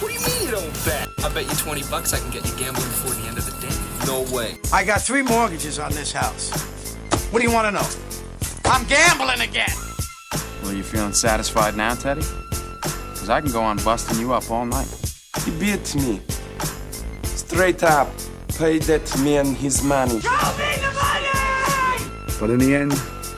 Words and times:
What 0.00 0.08
do 0.08 0.14
you 0.14 0.20
mean 0.20 0.46
you 0.46 0.50
don't 0.52 0.84
bet? 0.84 1.08
I 1.24 1.28
bet 1.34 1.44
you 1.44 1.56
20 1.56 1.82
bucks 1.90 2.14
I 2.14 2.20
can 2.20 2.30
get 2.30 2.46
you 2.46 2.56
gambling 2.56 2.86
before 2.86 3.10
the 3.10 3.26
end 3.26 3.36
of 3.36 3.44
the 3.44 3.52
day. 3.60 4.06
No 4.06 4.22
way. 4.34 4.56
I 4.72 4.84
got 4.84 5.02
three 5.02 5.22
mortgages 5.22 5.80
on 5.80 5.90
this 5.90 6.12
house. 6.12 6.94
What 7.32 7.40
do 7.40 7.48
you 7.48 7.52
want 7.52 7.66
to 7.66 7.72
know? 7.72 7.88
I'm 8.64 8.86
gambling 8.86 9.40
again. 9.40 9.72
Well, 10.62 10.72
you 10.72 10.84
feeling 10.84 11.12
satisfied 11.12 11.76
now, 11.76 11.94
Teddy? 11.94 12.22
Because 12.82 13.28
I 13.28 13.40
can 13.40 13.50
go 13.50 13.60
on 13.60 13.76
busting 13.78 14.20
you 14.20 14.32
up 14.32 14.48
all 14.50 14.64
night. 14.64 14.88
He 15.44 15.50
beat 15.58 15.94
me. 15.96 16.20
Straight 17.24 17.82
up. 17.82 18.08
Paid 18.56 18.82
that 18.82 19.18
man 19.22 19.54
his 19.54 19.82
money. 19.82 20.20
Show 20.20 20.30
me 20.30 20.76
the 20.76 20.92
money. 20.94 22.38
But 22.38 22.50
in 22.50 22.58
the 22.58 22.74
end, 22.74 22.92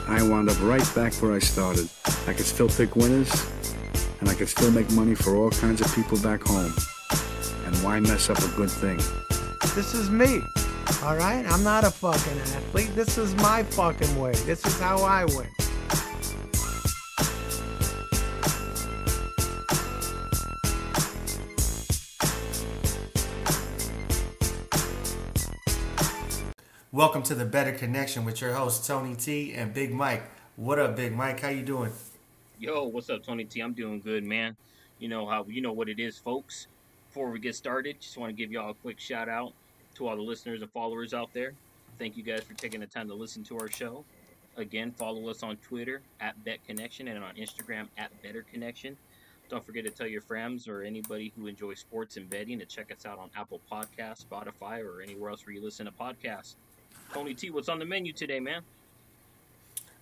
I 0.07 0.21
wound 0.21 0.49
up 0.49 0.61
right 0.61 0.89
back 0.93 1.13
where 1.15 1.33
I 1.33 1.39
started. 1.39 1.89
I 2.27 2.33
could 2.33 2.45
still 2.45 2.69
pick 2.69 2.95
winners, 2.95 3.31
and 4.21 4.29
I 4.29 4.35
could 4.35 4.47
still 4.47 4.71
make 4.71 4.89
money 4.91 5.15
for 5.15 5.35
all 5.35 5.49
kinds 5.49 5.81
of 5.81 5.93
people 5.95 6.17
back 6.19 6.43
home. 6.43 6.71
And 7.65 7.75
why 7.77 7.99
mess 7.99 8.29
up 8.29 8.37
a 8.37 8.47
good 8.55 8.69
thing? 8.69 8.97
This 9.75 9.95
is 9.95 10.11
me. 10.11 10.41
All 11.03 11.15
right? 11.15 11.43
I'm 11.47 11.63
not 11.63 11.83
a 11.83 11.89
fucking 11.89 12.37
athlete. 12.37 12.91
This 12.95 13.17
is 13.17 13.33
my 13.35 13.63
fucking 13.63 14.19
way. 14.19 14.33
This 14.33 14.63
is 14.63 14.79
how 14.79 14.97
I 14.97 15.25
win. 15.25 15.47
Welcome 26.91 27.23
to 27.23 27.33
the 27.33 27.45
Bettor 27.45 27.71
Connection 27.71 28.23
with 28.23 28.39
your 28.39 28.53
host 28.53 28.85
Tony 28.85 29.15
T 29.15 29.53
and 29.53 29.73
Big 29.73 29.91
Mike. 29.91 30.23
What 30.57 30.77
up, 30.77 30.95
Big 30.95 31.15
Mike? 31.15 31.39
How 31.39 31.49
you 31.49 31.63
doing? 31.63 31.91
Yo, 32.61 32.83
what's 32.83 33.09
up, 33.09 33.23
Tony 33.23 33.43
T? 33.43 33.59
I'm 33.59 33.73
doing 33.73 33.99
good, 33.99 34.23
man. 34.23 34.55
You 34.99 35.07
know 35.07 35.25
how 35.25 35.47
you 35.49 35.61
know 35.61 35.71
what 35.71 35.89
it 35.89 35.99
is, 35.99 36.19
folks. 36.19 36.67
Before 37.07 37.31
we 37.31 37.39
get 37.39 37.55
started, 37.55 37.99
just 37.99 38.19
want 38.19 38.29
to 38.29 38.33
give 38.35 38.51
y'all 38.51 38.69
a 38.69 38.73
quick 38.75 38.99
shout 38.99 39.27
out 39.27 39.53
to 39.95 40.07
all 40.07 40.15
the 40.15 40.21
listeners 40.21 40.61
and 40.61 40.69
followers 40.69 41.11
out 41.11 41.33
there. 41.33 41.53
Thank 41.97 42.17
you 42.17 42.21
guys 42.21 42.43
for 42.43 42.53
taking 42.53 42.79
the 42.79 42.85
time 42.85 43.07
to 43.07 43.15
listen 43.15 43.43
to 43.45 43.57
our 43.57 43.67
show. 43.67 44.05
Again, 44.57 44.91
follow 44.91 45.27
us 45.27 45.41
on 45.41 45.57
Twitter 45.57 46.03
at 46.19 46.35
Bet 46.45 46.59
Connection 46.67 47.07
and 47.07 47.23
on 47.23 47.33
Instagram 47.33 47.87
at 47.97 48.11
Bettor 48.21 48.43
Connection. 48.43 48.95
Don't 49.49 49.65
forget 49.65 49.83
to 49.85 49.89
tell 49.89 50.05
your 50.05 50.21
friends 50.21 50.67
or 50.67 50.83
anybody 50.83 51.33
who 51.35 51.47
enjoys 51.47 51.79
sports 51.79 52.17
and 52.17 52.29
betting 52.29 52.59
to 52.59 52.65
check 52.67 52.91
us 52.91 53.07
out 53.07 53.17
on 53.17 53.31
Apple 53.35 53.59
Podcasts, 53.71 54.23
Spotify, 54.23 54.85
or 54.85 55.01
anywhere 55.01 55.31
else 55.31 55.47
where 55.47 55.55
you 55.55 55.63
listen 55.63 55.87
to 55.87 55.91
podcasts. 55.91 56.57
Tony 57.11 57.33
T, 57.33 57.49
what's 57.49 57.69
on 57.69 57.79
the 57.79 57.85
menu 57.85 58.13
today, 58.13 58.39
man? 58.39 58.61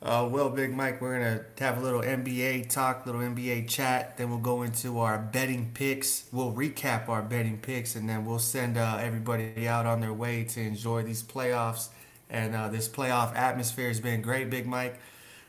Uh, 0.02 0.28
well, 0.32 0.50
Big 0.50 0.74
Mike, 0.74 1.02
we're 1.02 1.18
gonna 1.20 1.44
have 1.60 1.78
a 1.78 1.82
little 1.82 2.02
NBA 2.02 2.64
talk, 2.64 3.06
little 3.06 3.22
NBA 3.22 3.64
chat. 3.64 4.16
Then 4.18 4.30
we'll 4.30 4.40
go 4.40 4.64
into 4.64 5.00
our 5.00 5.18
betting 5.18 5.72
picks. 5.74 6.24
We'll 6.32 6.54
recap 6.54 7.10
our 7.10 7.22
betting 7.22 7.58
picks, 7.58 7.96
and 7.96 8.08
then 8.08 8.26
we'll 8.26 8.40
send 8.40 8.78
uh, 8.78 8.98
everybody 9.02 9.68
out 9.68 9.86
on 9.86 10.00
their 10.00 10.14
way 10.14 10.46
to 10.46 10.62
enjoy 10.62 11.04
these 11.04 11.22
playoffs. 11.22 11.90
And 12.30 12.56
uh, 12.56 12.70
this 12.70 12.88
playoff 12.88 13.36
atmosphere 13.36 13.90
has 13.90 14.00
been 14.00 14.22
great, 14.22 14.50
Big 14.50 14.66
Mike. 14.66 15.00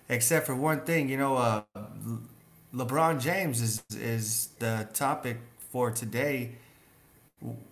Except 0.08 0.46
for 0.46 0.56
one 0.56 0.80
thing, 0.80 1.08
you 1.08 1.16
know, 1.16 1.36
uh, 1.36 1.62
LeBron 2.74 3.20
James 3.20 3.60
is 3.60 3.82
is 3.90 4.48
the 4.58 4.88
topic 4.94 5.38
for 5.70 5.90
today. 5.90 6.52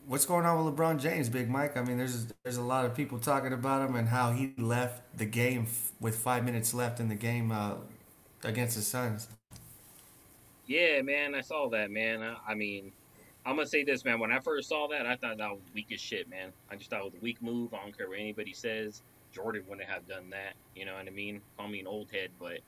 What's 0.07 0.25
going 0.25 0.47
on 0.47 0.65
with 0.65 0.75
LeBron 0.75 0.99
James, 0.99 1.29
Big 1.29 1.51
Mike? 1.51 1.77
I 1.77 1.83
mean, 1.83 1.99
there's 1.99 2.33
there's 2.43 2.57
a 2.57 2.63
lot 2.63 2.87
of 2.87 2.95
people 2.95 3.19
talking 3.19 3.53
about 3.53 3.87
him 3.87 3.97
and 3.97 4.09
how 4.09 4.33
he 4.33 4.55
left 4.57 5.03
the 5.17 5.27
game 5.27 5.65
f- 5.69 5.93
with 6.01 6.17
five 6.17 6.43
minutes 6.45 6.73
left 6.73 7.01
in 7.01 7.09
the 7.09 7.15
game 7.15 7.53
uh, 7.53 7.75
against 8.45 8.77
the 8.77 8.83
Suns. 8.83 9.29
Yeah, 10.67 11.03
man, 11.03 11.35
I 11.35 11.43
saw 11.43 11.69
that, 11.71 11.91
man. 11.91 12.23
I, 12.23 12.37
I 12.49 12.55
mean, 12.55 12.93
I'm 13.45 13.57
gonna 13.57 13.67
say 13.67 13.85
this, 13.85 14.05
man. 14.07 14.19
When 14.21 14.33
I 14.33 14.41
first 14.41 14.71
saw 14.71 14.89
that, 14.89 15.07
I 15.07 15.17
thought 15.17 15.37
that 15.37 15.51
was 15.51 15.61
weak 15.75 15.93
as 15.93 16.01
shit, 16.01 16.31
man. 16.31 16.53
I 16.71 16.77
just 16.77 16.89
thought 16.89 17.01
it 17.01 17.05
was 17.05 17.15
a 17.15 17.23
weak 17.23 17.43
move. 17.43 17.75
I 17.75 17.83
don't 17.83 17.97
care 17.97 18.09
what 18.09 18.19
anybody 18.19 18.55
says. 18.55 19.03
Jordan 19.33 19.65
wouldn't 19.69 19.89
have 19.89 20.09
done 20.09 20.31
that. 20.31 20.55
You 20.75 20.87
know 20.87 20.95
what 20.95 21.07
I 21.07 21.11
mean? 21.11 21.43
Call 21.59 21.69
me 21.69 21.81
an 21.81 21.87
old 21.87 22.11
head, 22.11 22.31
but 22.41 22.61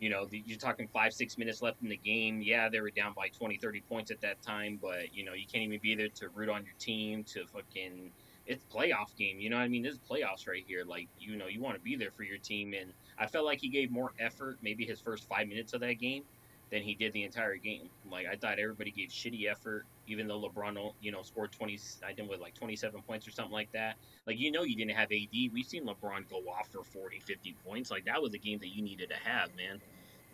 you 0.00 0.08
know, 0.08 0.26
you're 0.30 0.58
talking 0.58 0.88
five, 0.88 1.12
six 1.12 1.36
minutes 1.38 1.60
left 1.60 1.82
in 1.82 1.88
the 1.88 1.96
game. 1.96 2.40
Yeah, 2.40 2.68
they 2.70 2.80
were 2.80 2.90
down 2.90 3.12
by 3.14 3.28
20, 3.28 3.58
30 3.58 3.82
points 3.82 4.10
at 4.10 4.20
that 4.22 4.42
time, 4.42 4.78
but, 4.80 5.14
you 5.14 5.24
know, 5.24 5.34
you 5.34 5.44
can't 5.46 5.62
even 5.62 5.78
be 5.80 5.94
there 5.94 6.08
to 6.08 6.28
root 6.30 6.48
on 6.48 6.64
your 6.64 6.74
team, 6.78 7.22
to 7.24 7.46
fucking. 7.46 8.10
It's 8.46 8.64
playoff 8.64 9.14
game, 9.16 9.38
you 9.38 9.48
know 9.50 9.58
what 9.58 9.62
I 9.62 9.68
mean? 9.68 9.82
This 9.82 9.92
is 9.92 10.00
playoffs 10.00 10.48
right 10.48 10.64
here. 10.66 10.82
Like, 10.84 11.08
you 11.18 11.36
know, 11.36 11.46
you 11.46 11.60
want 11.60 11.76
to 11.76 11.80
be 11.80 11.94
there 11.94 12.10
for 12.10 12.24
your 12.24 12.38
team. 12.38 12.74
And 12.74 12.92
I 13.16 13.26
felt 13.26 13.44
like 13.44 13.60
he 13.60 13.68
gave 13.68 13.92
more 13.92 14.12
effort, 14.18 14.56
maybe 14.60 14.84
his 14.84 14.98
first 15.00 15.28
five 15.28 15.46
minutes 15.46 15.72
of 15.72 15.80
that 15.82 16.00
game, 16.00 16.24
than 16.70 16.82
he 16.82 16.94
did 16.94 17.12
the 17.12 17.24
entire 17.24 17.56
game. 17.56 17.88
Like, 18.10 18.26
I 18.26 18.36
thought 18.36 18.58
everybody 18.58 18.90
gave 18.90 19.08
shitty 19.08 19.50
effort, 19.50 19.86
even 20.06 20.28
though 20.28 20.40
LeBron, 20.40 20.92
you 21.00 21.10
know, 21.10 21.22
scored 21.22 21.52
20, 21.52 21.78
I 22.06 22.12
think 22.12 22.30
with 22.30 22.40
like 22.40 22.54
27 22.54 23.02
points 23.02 23.26
or 23.26 23.32
something 23.32 23.52
like 23.52 23.72
that. 23.72 23.96
Like, 24.26 24.38
you 24.38 24.52
know, 24.52 24.62
you 24.62 24.76
didn't 24.76 24.96
have 24.96 25.10
AD. 25.10 25.32
We've 25.52 25.66
seen 25.66 25.86
LeBron 25.86 26.28
go 26.30 26.38
off 26.48 26.68
for 26.68 26.84
40, 26.84 27.18
50 27.20 27.56
points. 27.66 27.90
Like, 27.90 28.04
that 28.04 28.22
was 28.22 28.34
a 28.34 28.38
game 28.38 28.58
that 28.60 28.68
you 28.68 28.82
needed 28.82 29.10
to 29.10 29.16
have, 29.28 29.54
man 29.56 29.80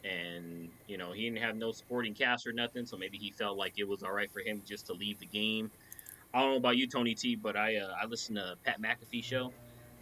and 0.05 0.69
you 0.87 0.97
know 0.97 1.13
he 1.13 1.25
didn't 1.25 1.43
have 1.43 1.57
no 1.57 1.73
supporting 1.73 2.15
cast 2.15 2.47
or 2.47 2.53
nothing, 2.53 2.87
so 2.87 2.97
maybe 2.97 3.19
he 3.19 3.31
felt 3.31 3.57
like 3.57 3.75
it 3.77 3.89
was 3.89 4.03
all 4.03 4.13
right 4.13 4.31
for 4.31 4.41
him 4.41 4.63
just 4.65 4.87
to 4.87 4.93
leave 4.93 5.19
the 5.19 5.27
game. 5.27 5.71
I 6.33 6.41
don't 6.41 6.51
know 6.51 6.57
about 6.57 6.77
you, 6.77 6.87
Tony 6.87 7.15
T, 7.15 7.35
but 7.35 7.57
I 7.57 7.77
uh, 7.77 7.95
I 8.01 8.07
listened 8.07 8.39
to 8.39 8.57
Pat 8.65 8.81
McAfee 8.81 9.25
show, 9.25 9.53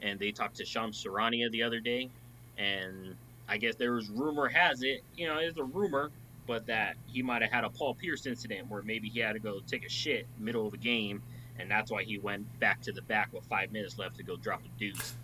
and 0.02 0.18
they 0.18 0.32
talked 0.32 0.56
to 0.56 0.64
Shams 0.64 1.02
Charania 1.02 1.50
the 1.50 1.62
other 1.62 1.80
day, 1.80 2.10
and 2.58 3.14
I 3.48 3.56
guess 3.56 3.76
there 3.76 3.92
was 3.92 4.10
rumor 4.10 4.48
has 4.48 4.82
it, 4.82 5.02
you 5.16 5.26
know, 5.26 5.38
it's 5.38 5.58
a 5.58 5.64
rumor, 5.64 6.10
but 6.46 6.66
that 6.66 6.96
he 7.06 7.22
might 7.22 7.42
have 7.42 7.50
had 7.50 7.64
a 7.64 7.70
Paul 7.70 7.94
Pierce 7.94 8.26
incident 8.26 8.70
where 8.70 8.82
maybe 8.82 9.08
he 9.08 9.20
had 9.20 9.32
to 9.32 9.38
go 9.38 9.60
take 9.66 9.84
a 9.84 9.88
shit 9.88 10.26
middle 10.38 10.66
of 10.66 10.72
the 10.72 10.78
game, 10.78 11.22
and 11.58 11.70
that's 11.70 11.90
why 11.90 12.02
he 12.02 12.18
went 12.18 12.46
back 12.60 12.80
to 12.82 12.92
the 12.92 13.02
back 13.02 13.32
with 13.32 13.44
five 13.44 13.72
minutes 13.72 13.98
left 13.98 14.16
to 14.16 14.22
go 14.22 14.36
drop 14.36 14.62
a 14.64 14.78
deuce. 14.78 15.14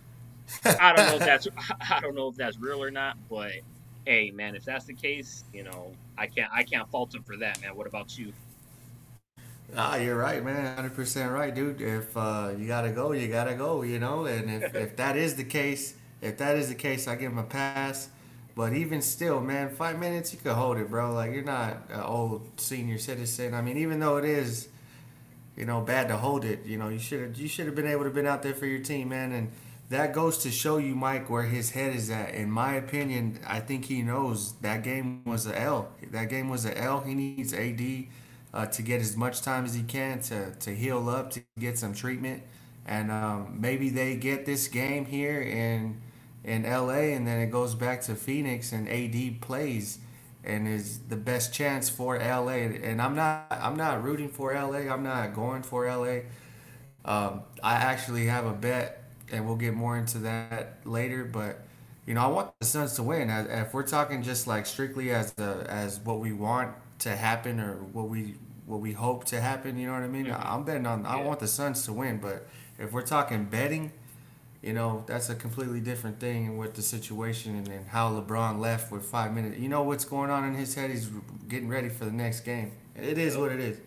I 0.64 0.92
don't 0.94 1.06
know 1.06 1.16
if 1.16 1.20
that's 1.20 1.48
I 1.90 2.00
don't 2.00 2.14
know 2.14 2.28
if 2.28 2.36
that's 2.36 2.58
real 2.58 2.82
or 2.82 2.90
not, 2.90 3.16
but 3.28 3.52
hey 4.06 4.30
man, 4.30 4.54
if 4.54 4.64
that's 4.64 4.84
the 4.84 4.94
case, 4.94 5.44
you 5.52 5.62
know, 5.62 5.92
I 6.18 6.26
can't 6.26 6.50
I 6.52 6.62
can't 6.62 6.88
fault 6.90 7.14
him 7.14 7.22
for 7.22 7.36
that, 7.38 7.60
man. 7.60 7.76
What 7.76 7.86
about 7.86 8.18
you? 8.18 8.32
Ah, 9.76 9.96
you're 9.96 10.16
right, 10.16 10.44
man. 10.44 10.74
Hundred 10.74 10.94
percent 10.94 11.30
right, 11.30 11.54
dude. 11.54 11.80
If 11.80 12.16
uh, 12.16 12.52
you 12.58 12.66
gotta 12.66 12.90
go, 12.90 13.12
you 13.12 13.28
gotta 13.28 13.54
go. 13.54 13.82
You 13.82 13.98
know, 13.98 14.26
and 14.26 14.50
if, 14.50 14.74
if 14.74 14.96
that 14.96 15.16
is 15.16 15.36
the 15.36 15.44
case, 15.44 15.94
if 16.20 16.38
that 16.38 16.56
is 16.56 16.68
the 16.68 16.74
case, 16.74 17.06
I 17.06 17.14
give 17.14 17.32
him 17.32 17.38
a 17.38 17.44
pass. 17.44 18.08
But 18.60 18.74
even 18.74 19.00
still, 19.00 19.40
man, 19.40 19.70
five 19.70 19.98
minutes 19.98 20.34
you 20.34 20.38
could 20.38 20.52
hold 20.52 20.76
it, 20.76 20.90
bro. 20.90 21.14
Like 21.14 21.32
you're 21.32 21.42
not 21.42 21.78
an 21.88 22.00
old 22.00 22.60
senior 22.60 22.98
citizen. 22.98 23.54
I 23.54 23.62
mean, 23.62 23.78
even 23.78 24.00
though 24.00 24.18
it 24.18 24.26
is, 24.26 24.68
you 25.56 25.64
know, 25.64 25.80
bad 25.80 26.08
to 26.08 26.18
hold 26.18 26.44
it, 26.44 26.66
you 26.66 26.76
know, 26.76 26.90
you 26.90 26.98
should 26.98 27.22
have 27.22 27.38
you 27.38 27.48
should 27.48 27.64
have 27.64 27.74
been 27.74 27.86
able 27.86 28.04
to 28.04 28.10
been 28.10 28.26
out 28.26 28.42
there 28.42 28.52
for 28.52 28.66
your 28.66 28.80
team, 28.80 29.08
man. 29.08 29.32
And 29.32 29.50
that 29.88 30.12
goes 30.12 30.36
to 30.42 30.50
show 30.50 30.76
you, 30.76 30.94
Mike, 30.94 31.30
where 31.30 31.44
his 31.44 31.70
head 31.70 31.96
is 31.96 32.10
at. 32.10 32.34
In 32.34 32.50
my 32.50 32.74
opinion, 32.74 33.40
I 33.46 33.60
think 33.60 33.86
he 33.86 34.02
knows 34.02 34.52
that 34.60 34.82
game 34.82 35.22
was 35.24 35.46
a 35.46 35.58
L. 35.58 35.88
That 36.10 36.28
game 36.28 36.50
was 36.50 36.66
a 36.66 36.76
L. 36.76 37.00
He 37.00 37.14
needs 37.14 37.54
AD 37.54 37.80
uh, 38.52 38.66
to 38.66 38.82
get 38.82 39.00
as 39.00 39.16
much 39.16 39.40
time 39.40 39.64
as 39.64 39.72
he 39.72 39.84
can 39.84 40.20
to, 40.24 40.54
to 40.56 40.74
heal 40.74 41.08
up, 41.08 41.30
to 41.30 41.42
get 41.58 41.78
some 41.78 41.94
treatment. 41.94 42.42
And 42.84 43.10
um, 43.10 43.56
maybe 43.58 43.88
they 43.88 44.16
get 44.16 44.44
this 44.44 44.68
game 44.68 45.06
here 45.06 45.40
in 45.40 46.02
in 46.44 46.64
LA, 46.64 47.14
and 47.14 47.26
then 47.26 47.40
it 47.40 47.50
goes 47.50 47.74
back 47.74 48.02
to 48.02 48.14
Phoenix, 48.14 48.72
and 48.72 48.88
AD 48.88 49.38
plays, 49.40 49.98
and 50.44 50.66
is 50.68 51.00
the 51.08 51.16
best 51.16 51.52
chance 51.52 51.88
for 51.88 52.16
LA. 52.16 52.52
And 52.82 53.00
I'm 53.02 53.14
not 53.14 53.46
I'm 53.50 53.76
not 53.76 54.02
rooting 54.02 54.28
for 54.28 54.52
LA. 54.52 54.92
I'm 54.92 55.02
not 55.02 55.34
going 55.34 55.62
for 55.62 55.86
LA. 55.86 56.22
Um, 57.04 57.42
I 57.62 57.74
actually 57.74 58.26
have 58.26 58.46
a 58.46 58.52
bet, 58.52 59.04
and 59.32 59.46
we'll 59.46 59.56
get 59.56 59.74
more 59.74 59.96
into 59.96 60.18
that 60.18 60.78
later. 60.84 61.24
But 61.24 61.60
you 62.06 62.14
know, 62.14 62.22
I 62.22 62.26
want 62.28 62.52
the 62.60 62.66
Suns 62.66 62.94
to 62.94 63.02
win. 63.02 63.30
If 63.30 63.72
we're 63.74 63.86
talking 63.86 64.22
just 64.22 64.46
like 64.46 64.66
strictly 64.66 65.10
as 65.10 65.32
the 65.34 65.66
as 65.68 66.00
what 66.00 66.20
we 66.20 66.32
want 66.32 66.74
to 67.00 67.16
happen 67.16 67.60
or 67.60 67.76
what 67.76 68.08
we 68.08 68.34
what 68.66 68.80
we 68.80 68.92
hope 68.92 69.24
to 69.26 69.40
happen, 69.40 69.78
you 69.78 69.86
know 69.86 69.94
what 69.94 70.02
I 70.02 70.08
mean? 70.08 70.26
Mhm. 70.26 70.34
I'm 70.34 70.64
betting 70.64 70.86
on. 70.86 71.06
I 71.06 71.16
want 71.22 71.40
the 71.40 71.48
Suns 71.48 71.84
to 71.86 71.92
win, 71.92 72.18
but 72.18 72.46
if 72.78 72.92
we're 72.92 73.02
talking 73.02 73.44
betting, 73.44 73.92
you 74.62 74.74
know, 74.74 75.04
that's 75.06 75.30
a 75.30 75.34
completely 75.34 75.80
different 75.80 76.20
thing 76.20 76.58
with 76.58 76.74
the 76.74 76.82
situation 76.82 77.56
and, 77.56 77.68
and 77.68 77.86
how 77.88 78.10
LeBron 78.10 78.58
left 78.58 78.92
with 78.92 79.04
five 79.04 79.34
minutes. 79.34 79.58
You 79.58 79.68
know 79.68 79.82
what's 79.82 80.04
going 80.04 80.30
on 80.30 80.44
in 80.44 80.54
his 80.54 80.74
head? 80.74 80.90
He's 80.90 81.10
getting 81.48 81.68
ready 81.68 81.88
for 81.88 82.04
the 82.04 82.12
next 82.12 82.40
game. 82.40 82.72
It 82.94 83.16
is 83.16 83.36
what 83.36 83.52
it 83.52 83.60
is. 83.60 83.78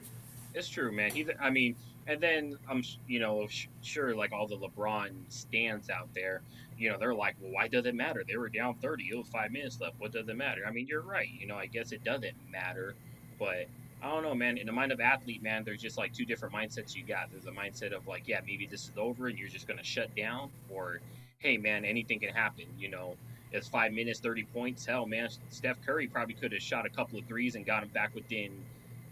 It's 0.56 0.68
true, 0.68 0.92
man. 0.92 1.12
He, 1.12 1.28
I 1.40 1.50
mean, 1.52 1.76
and 2.08 2.20
then 2.20 2.58
I'm, 2.70 2.84
you 3.08 3.20
know, 3.20 3.48
sure, 3.82 4.16
like 4.16 4.32
all 4.32 4.48
the 4.48 4.58
LeBron 4.58 5.12
stands 5.30 5.90
out 5.90 6.10
there, 6.16 6.42
you 6.78 6.90
know, 6.90 6.98
they're 6.98 7.14
like, 7.14 7.36
well, 7.40 7.52
why 7.52 7.68
does 7.68 7.86
it 7.86 7.96
matter? 7.96 8.24
They 8.28 8.38
were 8.38 8.50
down 8.50 8.76
30. 8.76 9.10
It 9.12 9.18
was 9.18 9.28
five 9.28 9.52
minutes 9.52 9.80
left. 9.80 9.96
What 10.00 10.12
does 10.12 10.28
it 10.28 10.36
matter? 10.36 10.62
I 10.68 10.72
mean, 10.72 10.88
you're 10.88 11.02
right. 11.02 11.30
You 11.40 11.48
know, 11.48 11.56
I 11.56 11.68
guess 11.68 11.92
it 11.92 12.04
doesn't 12.04 12.36
matter, 12.52 12.96
but 13.40 13.68
I 14.04 14.10
don't 14.10 14.24
know, 14.24 14.36
man. 14.36 14.58
In 14.58 14.68
the 14.68 14.74
mind 14.74 14.92
of 14.92 15.00
athlete, 15.00 15.42
man, 15.42 15.64
there's 15.64 15.82
just 15.82 15.98
like 15.98 16.14
two 16.14 16.26
different 16.26 16.54
mindsets 16.54 16.94
you 16.94 17.04
got. 17.04 17.32
There's 17.32 17.46
a 17.46 17.52
mindset 17.52 17.94
of 17.94 18.06
like, 18.08 18.28
yeah, 18.28 18.42
maybe 18.46 18.68
this 18.68 18.84
is 18.84 18.92
over 18.98 19.28
and 19.28 19.40
you're 19.40 19.50
just 19.50 19.68
gonna 19.68 19.84
shut 19.84 20.14
down, 20.16 20.52
or 20.70 21.00
hey, 21.40 21.58
man, 21.58 21.86
anything 21.86 22.20
can 22.20 22.34
happen. 22.34 22.66
You 22.78 22.90
know, 22.90 23.16
it's 23.52 23.70
five 23.70 23.94
minutes, 23.94 24.20
30 24.20 24.44
points. 24.54 24.86
Hell, 24.86 25.06
man, 25.06 25.30
Steph 25.50 25.82
Curry 25.86 26.08
probably 26.08 26.36
could 26.36 26.52
have 26.52 26.62
shot 26.62 26.86
a 26.86 26.90
couple 26.90 27.18
of 27.18 27.26
threes 27.26 27.56
and 27.56 27.66
got 27.66 27.84
him 27.84 27.90
back 27.90 28.14
within 28.14 28.52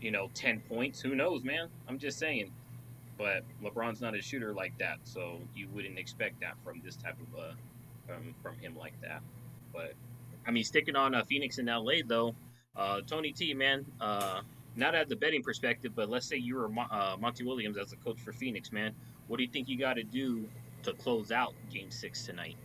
you 0.02 0.12
know, 0.12 0.30
10 0.34 0.62
points. 0.62 1.00
Who 1.00 1.16
knows, 1.16 1.44
man? 1.44 1.70
I'm 1.88 2.00
just 2.00 2.18
saying. 2.18 2.52
But 3.18 3.44
LeBron's 3.64 4.02
not 4.02 4.16
a 4.16 4.22
shooter 4.22 4.52
like 4.52 4.76
that, 4.80 4.98
so 5.04 5.40
you 5.56 5.68
wouldn't 5.74 6.00
expect 6.00 6.42
that 6.42 6.56
from 6.64 6.82
this 6.84 6.96
type 6.96 7.16
of 7.22 7.40
uh 7.40 7.54
from 8.08 8.34
from 8.42 8.58
him 8.58 8.76
like 8.76 9.00
that. 9.02 9.22
But 9.72 9.94
I 10.48 10.50
mean, 10.50 10.64
sticking 10.64 10.96
on 10.96 11.14
uh, 11.14 11.24
Phoenix 11.24 11.60
and 11.60 11.68
LA 11.68 12.02
though, 12.04 12.34
uh, 12.76 13.02
Tony 13.06 13.32
T, 13.32 13.54
man, 13.54 13.86
uh, 14.00 14.42
not 14.82 14.96
at 14.96 15.08
the 15.08 15.16
betting 15.16 15.44
perspective, 15.44 15.94
but 15.96 16.10
let's 16.10 16.26
say 16.26 16.36
you 16.36 16.56
were 16.56 16.68
Mo- 16.68 16.88
uh, 16.92 17.16
Monty 17.20 17.46
Williams 17.46 17.78
as 17.78 17.94
a 17.94 17.96
coach 17.98 18.20
for 18.20 18.34
Phoenix, 18.34 18.72
man. 18.72 18.94
What 19.28 19.38
do 19.38 19.44
you 19.44 19.50
think 19.50 19.70
you 19.70 19.78
got 19.78 19.94
to 19.94 20.04
do 20.04 20.50
to 20.84 20.92
close 20.94 21.32
out 21.32 21.54
Game 21.72 21.92
Six 21.92 22.26
tonight? 22.26 22.58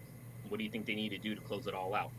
What 0.49 0.57
do 0.59 0.65
you 0.65 0.71
think 0.71 0.87
they 0.87 0.95
need 0.95 1.11
to 1.11 1.19
do 1.19 1.35
to 1.35 1.41
close 1.43 1.67
it 1.67 1.75
all 1.75 1.95
out? 1.95 2.11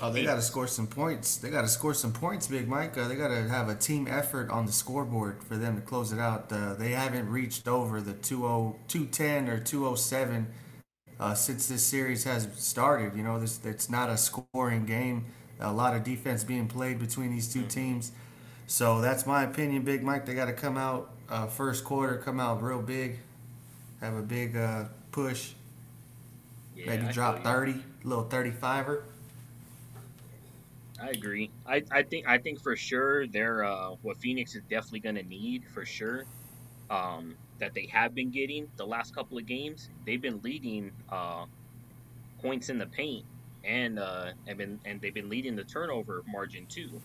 Oh, 0.00 0.12
they 0.12 0.24
got 0.24 0.34
to 0.34 0.42
score 0.42 0.66
some 0.66 0.86
points. 0.86 1.36
They 1.36 1.50
got 1.50 1.62
to 1.62 1.68
score 1.68 1.94
some 1.94 2.12
points, 2.12 2.46
Big 2.48 2.68
Mike. 2.68 2.96
Uh, 2.98 3.08
they 3.08 3.14
got 3.14 3.28
to 3.28 3.48
have 3.48 3.68
a 3.68 3.74
team 3.74 4.06
effort 4.08 4.50
on 4.50 4.66
the 4.66 4.72
scoreboard 4.72 5.42
for 5.42 5.56
them 5.56 5.76
to 5.76 5.82
close 5.82 6.12
it 6.12 6.18
out. 6.18 6.52
Uh, 6.52 6.74
they 6.74 6.90
haven't 6.90 7.28
reached 7.28 7.66
over 7.68 8.00
the 8.00 8.12
20, 8.14 8.76
210 8.88 9.48
or 9.48 9.58
207 9.58 10.46
uh, 11.18 11.34
since 11.34 11.68
this 11.68 11.84
series 11.84 12.24
has 12.24 12.48
started. 12.54 13.16
You 13.16 13.22
know, 13.22 13.38
this 13.40 13.60
it's 13.64 13.88
not 13.88 14.10
a 14.10 14.16
scoring 14.16 14.86
game. 14.86 15.26
A 15.60 15.72
lot 15.72 15.94
of 15.96 16.04
defense 16.04 16.44
being 16.44 16.68
played 16.68 16.98
between 16.98 17.30
these 17.32 17.52
two 17.52 17.64
teams. 17.64 18.12
So 18.66 19.00
that's 19.00 19.26
my 19.26 19.42
opinion, 19.44 19.82
Big 19.82 20.02
Mike. 20.02 20.26
They 20.26 20.34
got 20.34 20.46
to 20.46 20.52
come 20.52 20.76
out 20.76 21.10
uh, 21.28 21.46
first 21.46 21.84
quarter, 21.84 22.18
come 22.18 22.40
out 22.40 22.62
real 22.62 22.82
big, 22.82 23.18
have 24.00 24.14
a 24.14 24.22
big 24.22 24.56
uh, 24.56 24.84
push, 25.10 25.52
Yeah, 26.74 26.86
maybe 26.86 27.06
I 27.06 27.12
drop. 27.12 27.42
30, 27.44 27.84
little 28.04 28.24
35er. 28.24 29.02
I 31.00 31.10
agree. 31.10 31.52
I, 31.66 31.84
I 31.90 32.02
think 32.02 32.26
I 32.26 32.38
think 32.38 32.60
for 32.60 32.76
sure 32.76 33.26
they're 33.26 33.64
uh, 33.64 33.90
what 34.02 34.18
Phoenix 34.18 34.54
is 34.54 34.62
definitely 34.64 35.00
going 35.00 35.16
to 35.16 35.22
need 35.22 35.64
for 35.66 35.84
sure. 35.84 36.26
Um, 36.90 37.38
that 37.58 37.74
they 37.74 37.86
have 37.86 38.14
been 38.14 38.30
getting 38.30 38.68
the 38.76 38.86
last 38.86 39.14
couple 39.14 39.38
of 39.38 39.46
games. 39.46 39.90
They've 40.06 40.20
been 40.22 40.40
leading 40.42 40.92
uh, 41.08 41.46
points 42.40 42.68
in 42.70 42.78
the 42.78 42.86
paint 42.86 43.26
and 43.64 43.98
uh, 43.98 44.32
and 44.46 44.58
been 44.58 44.80
and 44.84 45.00
they've 45.00 45.14
been 45.14 45.28
leading 45.28 45.56
the 45.56 45.64
turnover 45.64 46.22
margin 46.26 46.66
too. 46.66 47.00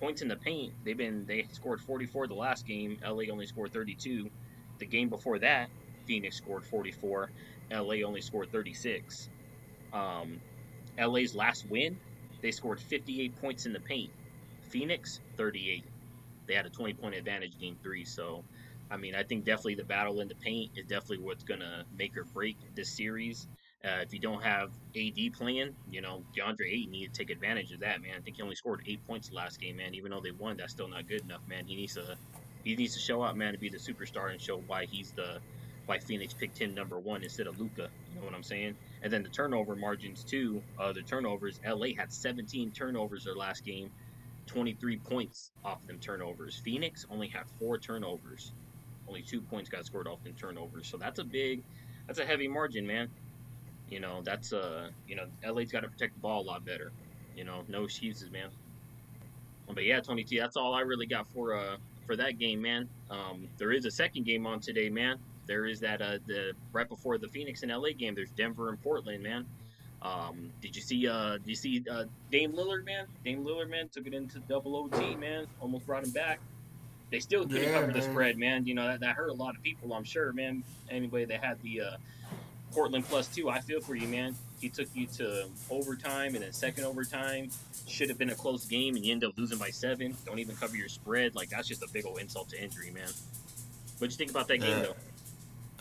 Points 0.00 0.22
in 0.22 0.28
the 0.28 0.36
paint. 0.36 0.72
They've 0.84 0.96
been 0.96 1.24
they 1.26 1.46
scored 1.52 1.80
44 1.80 2.26
the 2.26 2.34
last 2.34 2.66
game. 2.66 2.98
LA 3.04 3.24
only 3.30 3.46
scored 3.46 3.72
32. 3.72 4.28
The 4.78 4.86
game 4.86 5.08
before 5.08 5.38
that, 5.38 5.68
Phoenix 6.06 6.36
scored 6.36 6.64
44. 6.64 7.30
LA 7.70 7.94
only 8.04 8.20
scored 8.20 8.50
36. 8.50 9.28
Um, 9.92 10.40
LA's 10.98 11.34
last 11.34 11.68
win 11.70 11.96
they 12.44 12.50
scored 12.50 12.78
58 12.78 13.36
points 13.36 13.64
in 13.64 13.72
the 13.72 13.80
paint. 13.80 14.10
Phoenix, 14.68 15.18
38. 15.38 15.82
They 16.46 16.52
had 16.52 16.66
a 16.66 16.68
20 16.68 16.92
point 16.92 17.14
advantage 17.14 17.58
game 17.58 17.78
three. 17.82 18.04
So, 18.04 18.44
I 18.90 18.98
mean, 18.98 19.14
I 19.14 19.22
think 19.22 19.46
definitely 19.46 19.76
the 19.76 19.84
battle 19.84 20.20
in 20.20 20.28
the 20.28 20.34
paint 20.34 20.72
is 20.76 20.84
definitely 20.84 21.24
what's 21.24 21.42
going 21.42 21.60
to 21.60 21.86
make 21.96 22.18
or 22.18 22.24
break 22.24 22.58
this 22.74 22.90
series. 22.90 23.48
Uh, 23.84 24.00
if 24.00 24.14
you 24.14 24.18
don't 24.18 24.42
have 24.42 24.70
AD 24.96 25.34
playing, 25.34 25.74
you 25.90 26.00
know, 26.00 26.22
DeAndre 26.34 26.72
Ayton 26.72 26.92
need 26.92 27.12
to 27.12 27.18
take 27.18 27.28
advantage 27.28 27.70
of 27.72 27.80
that, 27.80 28.00
man. 28.00 28.12
I 28.16 28.20
think 28.20 28.36
he 28.36 28.42
only 28.42 28.54
scored 28.54 28.82
eight 28.86 29.06
points 29.06 29.30
last 29.30 29.60
game, 29.60 29.76
man. 29.76 29.94
Even 29.94 30.10
though 30.10 30.20
they 30.20 30.30
won, 30.30 30.56
that's 30.56 30.72
still 30.72 30.88
not 30.88 31.06
good 31.06 31.20
enough, 31.20 31.42
man. 31.48 31.66
He 31.66 31.76
needs 31.76 31.94
to 31.94 32.16
he 32.64 32.74
needs 32.76 32.94
to 32.94 33.00
show 33.00 33.20
up, 33.20 33.36
man, 33.36 33.52
to 33.52 33.58
be 33.58 33.68
the 33.68 33.76
superstar 33.76 34.30
and 34.30 34.40
show 34.40 34.58
why 34.66 34.86
he's 34.86 35.12
the 35.12 35.38
why 35.84 35.98
Phoenix 35.98 36.32
picked 36.32 36.58
him 36.58 36.74
number 36.74 36.98
one 36.98 37.22
instead 37.22 37.46
of 37.46 37.60
Luka. 37.60 37.90
You 38.14 38.20
know 38.20 38.24
what 38.24 38.34
I'm 38.34 38.42
saying? 38.42 38.74
And 39.02 39.12
then 39.12 39.22
the 39.22 39.28
turnover 39.28 39.76
margins 39.76 40.24
too. 40.24 40.62
Uh, 40.78 40.94
the 40.94 41.02
turnovers. 41.02 41.60
LA 41.66 41.88
had 41.96 42.10
17 42.10 42.70
turnovers 42.70 43.24
their 43.24 43.34
last 43.34 43.64
game, 43.66 43.90
23 44.46 44.96
points 44.98 45.50
off 45.62 45.86
them 45.86 45.98
turnovers. 45.98 46.56
Phoenix 46.56 47.04
only 47.10 47.28
had 47.28 47.44
four 47.58 47.76
turnovers. 47.76 48.52
Only 49.06 49.20
two 49.20 49.42
points 49.42 49.68
got 49.68 49.84
scored 49.84 50.08
off 50.08 50.24
them 50.24 50.34
turnovers. 50.40 50.88
So 50.88 50.96
that's 50.96 51.18
a 51.18 51.24
big, 51.24 51.62
that's 52.06 52.18
a 52.18 52.24
heavy 52.24 52.48
margin, 52.48 52.86
man. 52.86 53.10
You 53.88 54.00
know, 54.00 54.22
that's 54.24 54.52
uh, 54.52 54.90
you 55.06 55.16
know, 55.16 55.24
LA's 55.44 55.70
got 55.70 55.80
to 55.80 55.88
protect 55.88 56.14
the 56.14 56.20
ball 56.20 56.42
a 56.42 56.46
lot 56.48 56.64
better. 56.64 56.92
You 57.34 57.44
know, 57.44 57.64
no 57.68 57.84
excuses, 57.84 58.30
man. 58.30 58.50
But 59.72 59.84
yeah, 59.84 60.00
Tony 60.00 60.24
T, 60.24 60.38
that's 60.38 60.56
all 60.56 60.74
I 60.74 60.80
really 60.80 61.06
got 61.06 61.28
for 61.28 61.54
uh 61.54 61.76
for 62.06 62.16
that 62.16 62.38
game, 62.38 62.60
man. 62.60 62.90
Um, 63.10 63.48
there 63.58 63.72
is 63.72 63.86
a 63.86 63.90
second 63.90 64.24
game 64.26 64.46
on 64.46 64.60
today, 64.60 64.90
man. 64.90 65.18
There 65.46 65.66
is 65.66 65.80
that 65.80 66.02
uh 66.02 66.18
the 66.26 66.54
right 66.72 66.88
before 66.88 67.18
the 67.18 67.28
Phoenix 67.28 67.62
and 67.62 67.72
LA 67.72 67.90
game. 67.98 68.14
There's 68.14 68.32
Denver 68.32 68.68
and 68.68 68.80
Portland, 68.80 69.22
man. 69.22 69.46
Um, 70.02 70.52
did 70.60 70.76
you 70.76 70.82
see 70.82 71.06
uh 71.08 71.34
did 71.38 71.46
you 71.48 71.54
see 71.56 71.84
uh 71.90 72.04
Dame 72.30 72.52
Lillard, 72.52 72.84
man? 72.84 73.06
Dame 73.24 73.44
Lillard, 73.44 73.70
man, 73.70 73.88
took 73.90 74.06
it 74.06 74.14
into 74.14 74.40
double 74.40 74.76
OT, 74.76 75.16
man. 75.16 75.46
Almost 75.58 75.86
brought 75.86 76.04
him 76.04 76.12
back. 76.12 76.40
They 77.10 77.20
still 77.20 77.46
couldn't 77.46 77.68
Yeah, 77.68 77.70
cover 77.70 77.92
the 77.92 78.02
spread, 78.02 78.36
man. 78.38 78.66
You 78.66 78.74
know 78.74 78.86
that, 78.86 79.00
that 79.00 79.16
hurt 79.16 79.30
a 79.30 79.34
lot 79.34 79.54
of 79.56 79.62
people, 79.62 79.92
I'm 79.94 80.04
sure, 80.04 80.32
man. 80.32 80.64
Anyway, 80.90 81.24
they 81.24 81.38
had 81.42 81.60
the 81.62 81.80
uh 81.82 81.96
Portland 82.74 83.04
plus 83.06 83.28
two. 83.28 83.48
I 83.48 83.60
feel 83.60 83.80
for 83.80 83.94
you, 83.94 84.08
man. 84.08 84.34
He 84.60 84.68
took 84.68 84.88
you 84.94 85.06
to 85.18 85.46
overtime 85.70 86.34
and 86.34 86.44
then 86.44 86.52
second 86.52 86.84
overtime. 86.84 87.50
Should 87.86 88.08
have 88.08 88.18
been 88.18 88.30
a 88.30 88.34
close 88.34 88.64
game, 88.64 88.96
and 88.96 89.04
you 89.04 89.12
end 89.12 89.24
up 89.24 89.32
losing 89.36 89.58
by 89.58 89.70
seven. 89.70 90.16
Don't 90.26 90.38
even 90.38 90.56
cover 90.56 90.76
your 90.76 90.88
spread. 90.88 91.34
Like 91.34 91.50
that's 91.50 91.68
just 91.68 91.82
a 91.82 91.88
big 91.92 92.06
old 92.06 92.18
insult 92.18 92.48
to 92.50 92.62
injury, 92.62 92.90
man. 92.90 93.08
What'd 93.98 94.12
you 94.12 94.18
think 94.18 94.30
about 94.30 94.48
that 94.48 94.58
game, 94.58 94.82
though? 94.82 94.96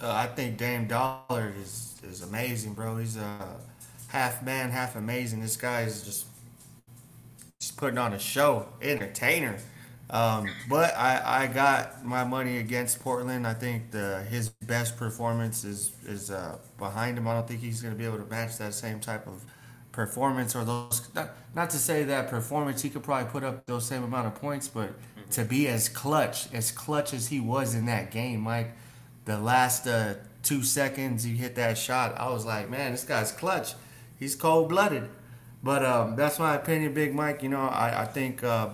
Uh, 0.01 0.11
I 0.11 0.27
think 0.27 0.57
Dame 0.57 0.87
Dollar 0.87 1.53
is 1.61 1.95
is 2.03 2.21
amazing, 2.21 2.73
bro. 2.73 2.97
He's 2.97 3.17
uh, 3.17 3.57
half 4.07 4.43
man, 4.43 4.69
half 4.69 4.95
amazing. 4.95 5.41
This 5.41 5.55
guy 5.55 5.81
is 5.81 6.03
just 6.03 6.25
just 7.59 7.77
putting 7.77 7.97
on 7.97 8.13
a 8.13 8.19
show, 8.19 8.67
entertainer. 8.81 9.57
Um, 10.13 10.47
but 10.69 10.95
I, 10.95 11.43
I 11.43 11.47
got 11.47 12.05
my 12.05 12.23
money 12.23 12.59
against 12.59 12.99
Portland. 12.99 13.47
I 13.47 13.55
think 13.55 13.89
the 13.89 14.21
his 14.29 14.49
best 14.49 14.95
performance 14.95 15.63
is 15.63 15.91
is 16.05 16.29
uh, 16.29 16.59
behind 16.77 17.17
him. 17.17 17.27
I 17.27 17.33
don't 17.33 17.47
think 17.47 17.61
he's 17.61 17.81
going 17.81 17.95
to 17.95 17.97
be 17.97 18.05
able 18.05 18.19
to 18.19 18.25
match 18.25 18.59
that 18.59 18.75
same 18.75 18.99
type 18.99 19.25
of 19.25 19.43
performance 19.91 20.55
or 20.55 20.63
those. 20.63 21.09
Not, 21.15 21.31
not 21.55 21.71
to 21.71 21.77
say 21.77 22.03
that 22.03 22.29
performance, 22.29 22.83
he 22.83 22.91
could 22.91 23.01
probably 23.01 23.31
put 23.31 23.43
up 23.43 23.65
those 23.65 23.87
same 23.87 24.03
amount 24.03 24.27
of 24.27 24.35
points, 24.35 24.67
but 24.67 24.91
to 25.31 25.43
be 25.45 25.67
as 25.67 25.89
clutch, 25.89 26.53
as 26.53 26.71
clutch 26.71 27.11
as 27.11 27.29
he 27.29 27.39
was 27.39 27.73
in 27.73 27.87
that 27.87 28.11
game, 28.11 28.41
Mike, 28.41 28.73
the 29.25 29.39
last 29.39 29.87
uh, 29.87 30.13
two 30.43 30.61
seconds 30.61 31.23
he 31.23 31.35
hit 31.35 31.55
that 31.55 31.75
shot, 31.75 32.15
I 32.19 32.29
was 32.29 32.45
like, 32.45 32.69
man, 32.69 32.91
this 32.91 33.03
guy's 33.03 33.31
clutch. 33.31 33.73
He's 34.19 34.35
cold 34.35 34.69
blooded. 34.69 35.09
But 35.63 35.83
um, 35.83 36.15
that's 36.15 36.37
my 36.37 36.55
opinion, 36.55 36.93
Big 36.93 37.15
Mike. 37.15 37.41
You 37.41 37.49
know, 37.49 37.61
I, 37.61 38.01
I 38.01 38.05
think 38.05 38.43
uh, 38.43 38.69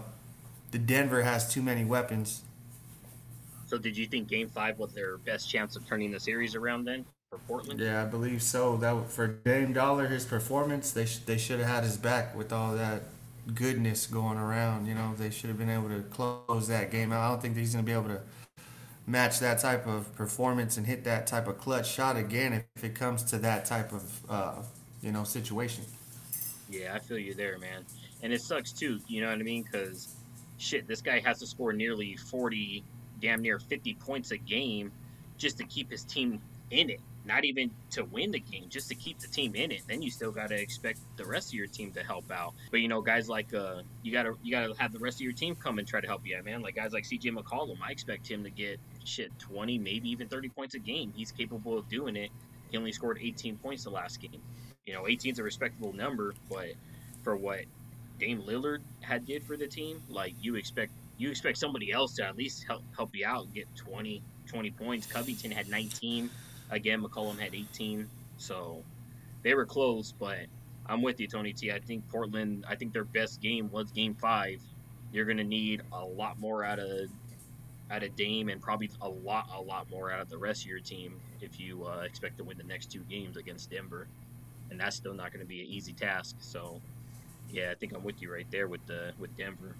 the 0.71 0.80
Denver 0.80 1.24
has 1.24 1.51
too 1.51 1.62
many 1.62 1.86
weapons. 1.86 2.44
So, 3.68 3.78
did 3.78 3.95
you 3.95 4.07
think 4.07 4.28
Game 4.28 4.49
Five 4.49 4.80
was 4.80 4.94
their 4.94 5.18
best 5.18 5.49
chance 5.49 5.76
of 5.76 5.85
turning 5.88 6.11
the 6.11 6.19
series 6.19 6.56
around 6.56 6.85
then 6.85 7.06
for 7.30 7.38
Portland? 7.40 7.80
Yeah, 7.80 8.02
I 8.02 8.06
believe 8.06 8.42
so. 8.42 8.78
That 8.78 9.09
for 9.11 9.28
Dame 9.28 9.73
Dollar, 9.73 10.07
his 10.07 10.26
performance, 10.26 10.92
they 10.92 11.06
sh- 11.06 11.19
they 11.19 11.38
should 11.38 11.59
have 11.59 11.69
had 11.69 11.83
his 11.83 11.97
back 11.97 12.35
with 12.35 12.52
all 12.52 12.73
that 12.76 13.04
goodness 13.54 14.07
going 14.07 14.38
around. 14.38 14.88
You 14.88 14.95
know, 14.95 15.14
they 15.18 15.30
should 15.30 15.49
have 15.49 15.57
been 15.57 15.69
able 15.69 15.90
to 15.90 16.02
close 16.09 16.68
that 16.68 16.92
game 16.92 17.11
out. 17.11 17.21
I 17.21 17.30
don't 17.30 17.42
think 17.42 17.57
he's 17.57 17.73
going 17.73 17.85
to 17.85 17.90
be 17.90 17.94
able 17.94 18.09
to 18.09 18.21
match 19.06 19.40
that 19.40 19.59
type 19.59 19.88
of 19.88 20.14
performance 20.16 20.78
and 20.78 20.85
hit 20.85 21.04
that 21.04 21.26
type 21.28 21.47
of 21.47 21.57
clutch 21.57 21.92
shot 21.92 22.16
again 22.16 22.64
if 22.76 22.83
it 22.83 22.94
comes 22.95 23.23
to 23.23 23.38
that 23.40 23.66
type 23.66 23.92
of 23.92 24.21
uh, 24.30 24.56
you 25.02 25.11
know 25.11 25.23
situation. 25.23 25.83
Yeah, 26.69 26.94
I 26.95 26.99
feel 26.99 27.18
you 27.18 27.33
there, 27.33 27.57
man. 27.57 27.85
And 28.21 28.31
it 28.31 28.42
sucks 28.42 28.71
too. 28.71 28.99
You 29.07 29.21
know 29.21 29.30
what 29.30 29.40
I 29.40 29.44
mean? 29.44 29.64
Because 29.64 30.16
shit, 30.59 30.87
this 30.87 31.01
guy 31.01 31.19
has 31.19 31.39
to 31.39 31.47
score 31.47 31.73
nearly 31.73 32.16
forty, 32.16 32.83
damn 33.21 33.42
near 33.42 33.59
fifty 33.59 33.95
points 33.95 34.31
a 34.31 34.37
game 34.37 34.92
just 35.37 35.57
to 35.57 35.63
keep 35.66 35.89
his 35.89 36.04
team 36.04 36.42
in 36.69 36.89
it. 36.89 36.99
Not 37.25 37.45
even 37.45 37.69
to 37.92 38.06
win 38.06 38.31
the 38.31 38.39
game, 38.39 38.66
just 38.69 38.89
to 38.89 38.95
keep 38.95 39.19
the 39.19 39.28
team 39.28 39.56
in 39.56 39.71
it. 39.71 39.81
Then 39.87 40.01
you 40.01 40.09
still 40.09 40.31
gotta 40.31 40.59
expect 40.59 40.99
the 41.18 41.25
rest 41.25 41.49
of 41.49 41.54
your 41.54 41.68
team 41.68 41.92
to 41.92 42.04
help 42.04 42.31
out. 42.31 42.54
But 42.71 42.81
you 42.81 42.87
know, 42.87 43.01
guys 43.01 43.30
like 43.30 43.54
uh, 43.54 43.81
you 44.04 44.11
gotta 44.11 44.35
you 44.44 44.51
gotta 44.51 44.73
have 44.78 44.94
the 44.94 44.99
rest 44.99 45.18
of 45.18 45.21
your 45.21 45.33
team 45.33 45.56
come 45.56 45.80
and 45.80 45.87
try 45.87 46.01
to 46.01 46.07
help 46.07 46.25
you 46.25 46.37
out, 46.37 46.45
man. 46.45 46.61
Like 46.61 46.75
guys 46.75 46.94
like 46.94 47.04
CJ 47.04 47.37
McCollum, 47.37 47.78
I 47.83 47.92
expect 47.92 48.30
him 48.30 48.44
to 48.44 48.49
get 48.49 48.80
shit 49.04 49.37
twenty, 49.39 49.78
maybe 49.78 50.09
even 50.09 50.28
thirty 50.28 50.49
points 50.49 50.75
a 50.75 50.80
game. 50.80 51.13
He's 51.16 51.31
capable 51.31 51.78
of 51.78 51.87
doing 51.89 52.16
it. 52.16 52.31
He 52.71 52.78
only 52.78 52.92
scored 52.92 53.19
eighteen 53.21 53.57
points 53.57 53.83
the 53.83 53.92
last 53.92 54.21
game. 54.21 54.42
You 54.85 54.95
know, 54.95 55.07
18 55.07 55.33
is 55.33 55.39
a 55.39 55.44
respectable 55.44 55.94
number, 55.94 56.33
but 56.49 56.69
for 57.21 57.37
what 57.37 57.66
Dame 58.19 58.42
Lillard 58.42 58.81
had 59.02 59.26
did 59.26 59.44
for 59.44 59.57
the 59.57 59.68
team, 59.68 60.02
like 60.09 60.33
you 60.42 60.56
expect 60.56 60.92
you 61.18 61.30
expect 61.30 61.57
somebody 61.57 61.92
else 61.92 62.16
to 62.16 62.26
at 62.26 62.38
least 62.38 62.66
help 62.66 62.83
help 62.95 63.16
you 63.16 63.26
out, 63.26 63.54
get 63.54 63.68
20, 63.76 64.21
20 64.47 64.71
points. 64.71 65.07
Covington 65.07 65.52
had 65.52 65.68
19. 65.69 66.30
Again, 66.71 67.02
McCollum 67.02 67.40
had 67.40 67.56
18. 67.56 68.07
So 68.38 68.83
they 69.42 69.54
were 69.54 69.66
close, 69.66 70.11
but 70.11 70.40
I'm 70.85 71.02
with 71.02 71.19
you, 71.19 71.28
Tony 71.28 71.54
T. 71.54 71.71
I 71.71 71.80
think 71.80 72.07
Portland, 72.09 72.66
I 72.68 72.76
think 72.76 72.94
their 72.94 73.06
best 73.06 73.42
game 73.42 73.69
was 73.71 73.92
game 73.92 74.16
five. 74.16 74.61
You're 75.11 75.26
gonna 75.26 75.44
need 75.44 75.81
a 75.92 76.04
lot 76.04 76.40
more 76.40 76.64
out 76.64 76.80
of 76.80 77.09
out 77.92 78.04
of 78.04 78.16
Dame 78.16 78.49
and 78.49 78.61
probably 78.61 78.90
a 79.02 79.09
lot, 79.09 79.49
a 79.52 79.59
lot 79.59 79.90
more 79.90 80.11
out 80.11 80.21
of 80.21 80.30
the 80.30 80.38
rest 80.38 80.61
of 80.61 80.68
your 80.68 80.80
team 80.80 81.19
if 81.42 81.59
you 81.59 81.85
uh, 81.85 82.02
expect 82.02 82.38
to 82.38 82.44
win 82.44 82.56
the 82.56 82.64
next 82.64 82.92
two 82.92 82.99
games 83.09 83.35
against 83.35 83.71
Denver 83.71 84.07
and 84.69 84.80
that's 84.80 84.95
still 84.95 85.14
not 85.14 85.31
going 85.31 85.42
to 85.42 85.47
be 85.47 85.61
an 85.61 85.68
easy 85.68 85.94
task. 85.94 86.35
So, 86.40 86.81
yeah, 87.52 87.72
I 87.72 87.76
think 87.76 87.94
I'm 87.94 88.04
with 88.04 88.22
you 88.22 88.32
right 88.32 88.48
there 88.52 88.68
with 88.68 88.86
the 88.88 89.14
with 89.20 89.36
Denver. 89.38 89.76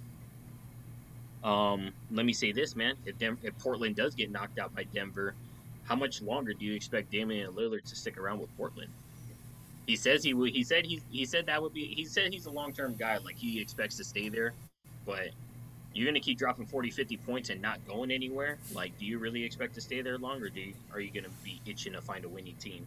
Um, 1.44 1.92
let 2.12 2.26
me 2.26 2.34
say 2.34 2.52
this, 2.52 2.76
man. 2.76 2.96
If, 3.06 3.16
if 3.22 3.58
Portland 3.60 3.96
does 3.96 4.14
get 4.14 4.30
knocked 4.30 4.60
out 4.60 4.76
by 4.76 4.84
Denver, 4.84 5.36
how 5.86 5.96
much 5.96 6.22
longer 6.22 6.54
do 6.54 6.66
you 6.66 6.76
expect 6.76 7.12
Damian 7.12 7.54
Lillard 7.54 7.84
to 7.86 7.96
stick 7.96 8.18
around 8.18 8.40
with 8.40 8.56
Portland? 8.58 8.92
He 9.88 9.96
says 9.96 10.24
he 10.24 10.34
would. 10.34 10.52
He 10.52 10.64
said 10.64 10.86
he 10.86 11.02
he 11.10 11.26
said 11.26 11.46
that 11.48 11.62
would 11.62 11.74
be. 11.74 11.86
He 11.86 12.06
said 12.06 12.32
he's 12.32 12.46
a 12.46 12.52
long 12.52 12.74
term 12.74 12.96
guy. 12.96 13.18
Like 13.18 13.38
he 13.38 13.60
expects 13.60 13.98
to 13.98 14.04
stay 14.04 14.30
there, 14.30 14.54
but 15.06 15.30
you're 15.94 16.06
gonna 16.06 16.20
keep 16.20 16.38
dropping 16.38 16.68
40, 16.68 16.92
50 16.92 17.18
points 17.18 17.50
and 17.50 17.62
not 17.62 17.86
going 17.88 18.12
anywhere. 18.12 18.58
Like, 18.76 18.98
do 19.00 19.06
you 19.06 19.18
really 19.18 19.44
expect 19.44 19.74
to 19.76 19.82
stay 19.82 20.02
there 20.02 20.20
longer? 20.20 20.50
Do 20.50 20.62
you, 20.62 20.74
are 20.94 21.00
you 21.00 21.10
gonna 21.12 21.34
be 21.44 21.60
itching 21.66 21.94
to 21.94 22.02
find 22.02 22.24
a 22.24 22.30
winning 22.30 22.56
team? 22.58 22.86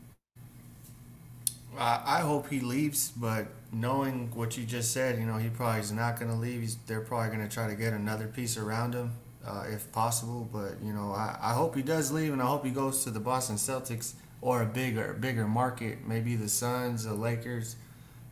I, 1.79 2.03
I 2.05 2.21
hope 2.21 2.49
he 2.49 2.61
leaves, 2.61 3.11
but 3.17 3.47
knowing 3.73 4.31
what 4.35 4.57
you 4.59 4.65
just 4.65 4.93
said, 4.93 5.19
you 5.19 5.27
know, 5.27 5.37
he 5.39 5.49
probably 5.49 5.81
is 5.81 5.93
not 5.93 6.19
going 6.19 6.31
to 6.31 6.37
leave. 6.37 6.61
He's, 6.61 6.77
they're 6.87 7.01
probably 7.01 7.35
going 7.37 7.49
to 7.49 7.53
try 7.53 7.69
to 7.69 7.75
get 7.75 7.93
another 7.93 8.27
piece 8.27 8.57
around 8.57 8.95
him 8.95 9.13
uh, 9.47 9.65
if 9.71 9.91
possible. 9.93 10.49
But 10.53 10.83
you 10.83 10.93
know, 10.93 11.13
I, 11.13 11.37
I 11.41 11.53
hope 11.55 11.75
he 11.75 11.83
does 11.83 12.13
leave, 12.13 12.33
and 12.33 12.43
I 12.43 12.47
hope 12.47 12.65
he 12.65 12.71
goes 12.71 13.05
to 13.05 13.11
the 13.11 13.21
Boston 13.21 13.57
Celtics 13.57 14.15
or 14.41 14.63
a 14.63 14.67
bigger 14.67 15.15
bigger 15.15 15.47
market, 15.47 15.99
maybe 16.07 16.37
the 16.37 16.49
Suns, 16.49 17.05
the 17.05 17.15
Lakers, 17.15 17.77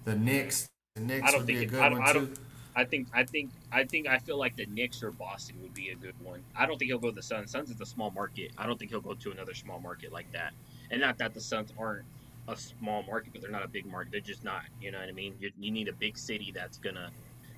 the 0.05 0.15
Knicks. 0.17 0.69
The 0.97 1.03
Knicks 1.03 1.29
I 1.29 1.31
don't 1.31 1.41
would 1.41 1.47
be 1.47 1.59
a 1.59 1.61
it- 1.63 1.67
good 1.67 1.81
I- 1.81 1.89
one 1.89 2.03
I 2.03 2.13
too. 2.13 2.19
don't- 2.27 2.39
I 2.77 2.85
think 2.85 3.09
I 3.13 3.25
think 3.25 3.51
I 3.73 3.85
think 3.85 4.07
I 4.07 4.19
feel 4.19 4.39
like 4.39 4.57
the 4.57 4.67
Knicks 4.67 5.03
or 5.03 5.11
Boston 5.11 5.57
would 5.63 5.75
be 5.75 5.89
a 5.91 5.97
good 5.97 6.15
one. 6.23 6.41
I 6.55 6.67
don't 6.67 6.79
think 6.79 6.89
he'll 6.91 7.01
go 7.01 7.09
to 7.11 7.15
the 7.15 7.23
Suns. 7.23 7.51
Suns 7.51 7.69
is 7.69 7.81
a 7.81 7.87
small 7.87 8.11
market. 8.13 8.53
I 8.57 8.67
don't 8.67 8.79
think 8.79 8.93
he'll 8.93 9.01
go 9.01 9.15
to 9.15 9.31
another 9.33 9.55
small 9.55 9.81
market 9.81 10.13
like 10.13 10.31
that. 10.33 10.53
And 10.91 11.01
not 11.01 11.19
that 11.19 11.35
the 11.35 11.41
Suns 11.41 11.73
aren't 11.77 12.05
a 12.51 12.57
small 12.57 13.03
market, 13.05 13.33
but 13.33 13.43
they're 13.43 13.51
not 13.51 13.65
a 13.65 13.69
big 13.69 13.87
market. 13.87 14.13
They're 14.13 14.21
just 14.21 14.45
not. 14.45 14.63
You 14.81 14.91
know 14.91 14.99
what 14.99 15.09
I 15.09 15.13
mean? 15.13 15.35
You, 15.41 15.51
you 15.59 15.71
need 15.71 15.89
a 15.89 15.93
big 15.93 16.17
city 16.17 16.53
that's 16.55 16.79
gonna 16.79 17.11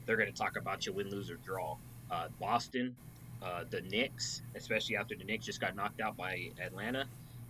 they're 0.06 0.16
gonna 0.16 0.32
talk 0.32 0.56
about 0.56 0.86
you 0.86 0.92
win, 0.92 1.10
lose, 1.10 1.30
or 1.30 1.36
draw. 1.36 1.76
Uh, 2.10 2.28
Boston, 2.40 2.94
uh, 3.42 3.64
the 3.70 3.80
Knicks, 3.82 4.42
especially 4.54 4.96
after 4.96 5.14
the 5.14 5.24
Knicks 5.24 5.46
just 5.46 5.60
got 5.60 5.74
knocked 5.74 6.00
out 6.00 6.16
by 6.16 6.50
Atlanta. 6.60 7.06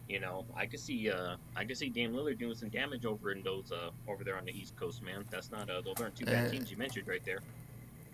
You 0.08 0.20
know, 0.20 0.44
I 0.56 0.66
could 0.66 0.80
see 0.80 1.10
uh, 1.10 1.36
I 1.56 1.64
could 1.64 1.76
see 1.76 1.88
Dame 1.88 2.12
Lillard 2.12 2.38
doing 2.38 2.54
some 2.54 2.68
damage 2.68 3.06
over 3.06 3.32
in 3.32 3.42
those 3.42 3.72
uh, 3.72 3.90
over 4.08 4.24
there 4.24 4.36
on 4.36 4.44
the 4.44 4.52
East 4.52 4.76
Coast, 4.76 5.02
man. 5.02 5.24
That's 5.30 5.50
not 5.50 5.70
uh, 5.70 5.80
those 5.80 6.00
aren't 6.00 6.16
two 6.16 6.26
bad 6.26 6.50
teams 6.50 6.70
you 6.70 6.76
mentioned 6.76 7.08
right 7.08 7.24
there. 7.24 7.40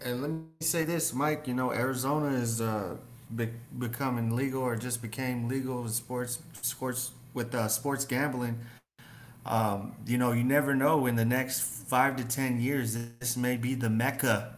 And 0.01 0.23
let 0.23 0.31
me 0.31 0.43
say 0.61 0.85
this, 0.85 1.13
Mike. 1.13 1.49
You 1.49 1.55
know, 1.55 1.73
Arizona 1.73 2.29
is 2.29 2.61
uh, 2.61 2.97
be- 3.35 3.51
becoming 3.79 4.37
legal 4.37 4.63
or 4.63 4.77
just 4.77 5.03
became 5.03 5.49
legal 5.49 5.83
with 5.83 5.93
sports, 5.93 6.41
sports 6.63 7.11
with 7.35 7.55
uh, 7.55 7.69
sports 7.69 8.05
gambling. 8.05 8.59
Um, 9.49 9.97
you 10.07 10.19
know, 10.19 10.33
you 10.33 10.45
never 10.45 10.76
know. 10.76 11.07
In 11.07 11.17
the 11.17 11.25
next 11.26 11.62
five 11.62 12.17
to 12.19 12.25
ten 12.25 12.61
years, 12.61 12.97
this 13.21 13.37
may 13.37 13.57
be 13.59 13.75
the 13.75 13.90
mecca. 13.90 14.57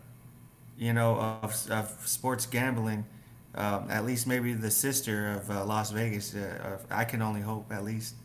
You 0.78 0.94
know, 0.94 1.16
of, 1.42 1.54
of 1.70 1.90
sports 2.06 2.46
gambling. 2.46 3.06
Um, 3.54 3.88
at 3.90 4.04
least 4.06 4.26
maybe 4.26 4.54
the 4.54 4.70
sister 4.70 5.32
of 5.32 5.50
uh, 5.50 5.64
Las 5.66 5.92
Vegas. 5.92 6.34
Uh, 6.34 6.78
I 6.90 7.04
can 7.04 7.22
only 7.22 7.42
hope, 7.42 7.72
at 7.72 7.84
least. 7.84 8.16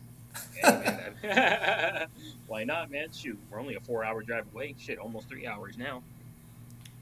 Yeah, 0.56 0.78
man. 0.78 1.16
Why 2.48 2.64
not, 2.64 2.92
man? 2.92 3.12
Shoot, 3.12 3.40
we're 3.50 3.60
only 3.60 3.76
a 3.76 3.82
four-hour 3.82 4.24
drive 4.24 4.48
away. 4.54 4.76
Shit, 4.78 5.00
almost 5.00 5.30
three 5.30 5.48
hours 5.48 5.78
now. 5.78 6.04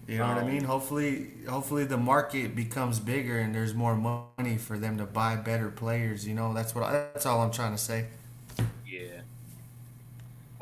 You 0.07 0.17
know 0.17 0.27
what 0.27 0.37
I 0.37 0.41
Um, 0.41 0.47
mean? 0.47 0.65
Hopefully, 0.65 1.31
hopefully 1.47 1.85
the 1.85 1.97
market 1.97 2.55
becomes 2.55 2.99
bigger 2.99 3.39
and 3.39 3.55
there's 3.55 3.73
more 3.73 3.95
money 3.95 4.57
for 4.57 4.77
them 4.77 4.97
to 4.97 5.05
buy 5.05 5.37
better 5.37 5.69
players. 5.69 6.27
You 6.27 6.33
know, 6.35 6.53
that's 6.53 6.75
what 6.75 6.83
I, 6.83 6.91
that's 6.91 7.25
all 7.25 7.41
I'm 7.41 7.51
trying 7.51 7.71
to 7.71 7.77
say. 7.77 8.07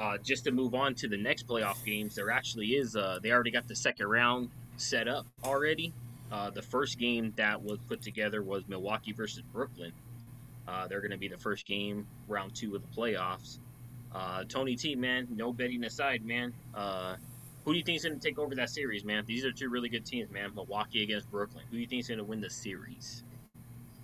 Uh, 0.01 0.17
just 0.17 0.43
to 0.43 0.51
move 0.51 0.73
on 0.73 0.95
to 0.95 1.07
the 1.07 1.17
next 1.17 1.47
playoff 1.47 1.85
games, 1.85 2.15
there 2.15 2.31
actually 2.31 2.69
is. 2.69 2.95
Uh, 2.95 3.19
they 3.21 3.31
already 3.31 3.51
got 3.51 3.67
the 3.67 3.75
second 3.75 4.07
round 4.07 4.49
set 4.77 5.07
up 5.07 5.27
already. 5.43 5.93
Uh, 6.31 6.49
the 6.49 6.61
first 6.61 6.97
game 6.97 7.31
that 7.35 7.61
was 7.61 7.77
put 7.87 8.01
together 8.01 8.41
was 8.41 8.63
Milwaukee 8.67 9.11
versus 9.11 9.43
Brooklyn. 9.53 9.91
Uh, 10.67 10.87
they're 10.87 11.01
going 11.01 11.11
to 11.11 11.19
be 11.19 11.27
the 11.27 11.37
first 11.37 11.67
game, 11.67 12.07
round 12.27 12.55
two 12.55 12.75
of 12.75 12.81
the 12.81 12.87
playoffs. 12.99 13.59
Uh, 14.11 14.43
Tony 14.45 14.75
T, 14.75 14.95
man, 14.95 15.27
no 15.29 15.53
betting 15.53 15.83
aside, 15.83 16.25
man. 16.25 16.51
Uh, 16.73 17.15
who 17.63 17.73
do 17.73 17.77
you 17.77 17.83
think 17.83 17.97
is 17.97 18.03
going 18.03 18.19
to 18.19 18.27
take 18.27 18.39
over 18.39 18.55
that 18.55 18.71
series, 18.71 19.05
man? 19.05 19.23
These 19.27 19.45
are 19.45 19.51
two 19.51 19.69
really 19.69 19.89
good 19.89 20.05
teams, 20.05 20.31
man. 20.31 20.49
Milwaukee 20.55 21.03
against 21.03 21.29
Brooklyn. 21.29 21.63
Who 21.69 21.75
do 21.75 21.81
you 21.81 21.87
think 21.87 21.99
is 21.99 22.07
going 22.07 22.17
to 22.17 22.23
win 22.23 22.41
the 22.41 22.49
series? 22.49 23.21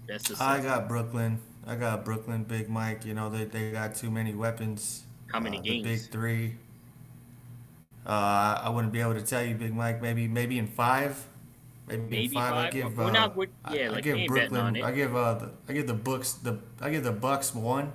That's 0.07 0.29
the 0.29 0.35
I 0.39 0.59
got 0.61 0.87
Brooklyn. 0.87 1.39
I 1.65 1.75
got 1.75 2.05
Brooklyn, 2.05 2.43
Big 2.43 2.69
Mike. 2.69 3.03
You 3.03 3.15
know, 3.15 3.31
they, 3.31 3.45
they 3.45 3.71
got 3.71 3.95
too 3.95 4.11
many 4.11 4.35
weapons. 4.35 5.06
How 5.27 5.39
many 5.39 5.57
Uh, 5.57 5.61
games? 5.61 5.83
The 5.83 5.89
big 5.89 6.01
three. 6.11 6.55
Uh, 8.05 8.61
I 8.63 8.69
wouldn't 8.69 8.93
be 8.93 9.01
able 9.01 9.15
to 9.15 9.21
tell 9.21 9.43
you, 9.43 9.55
Big 9.55 9.73
Mike. 9.73 10.01
Maybe 10.01 10.27
maybe 10.27 10.57
in 10.57 10.67
five. 10.67 11.25
Maybe, 11.87 12.01
Maybe 12.03 12.25
in 12.25 12.31
five. 12.31 12.53
I 12.53 12.69
give. 12.69 12.97
We're 12.97 13.05
uh, 13.05 13.11
not- 13.11 13.35
we're- 13.35 13.51
I- 13.65 13.75
yeah, 13.75 13.85
I, 13.85 13.89
like, 13.89 14.03
give 14.03 14.17
ain't 14.17 14.33
betting 14.33 14.49
Brooklyn. 14.49 14.61
on 14.61 14.75
it. 14.77 14.83
I 14.83 14.91
give 14.91 15.15
uh, 15.15 15.33
the, 15.35 15.51
I 15.67 15.73
give 15.73 15.87
the 15.87 15.93
books 15.93 16.33
the 16.33 16.59
I 16.81 16.89
give 16.89 17.03
the 17.03 17.11
Bucks 17.11 17.53
one, 17.53 17.91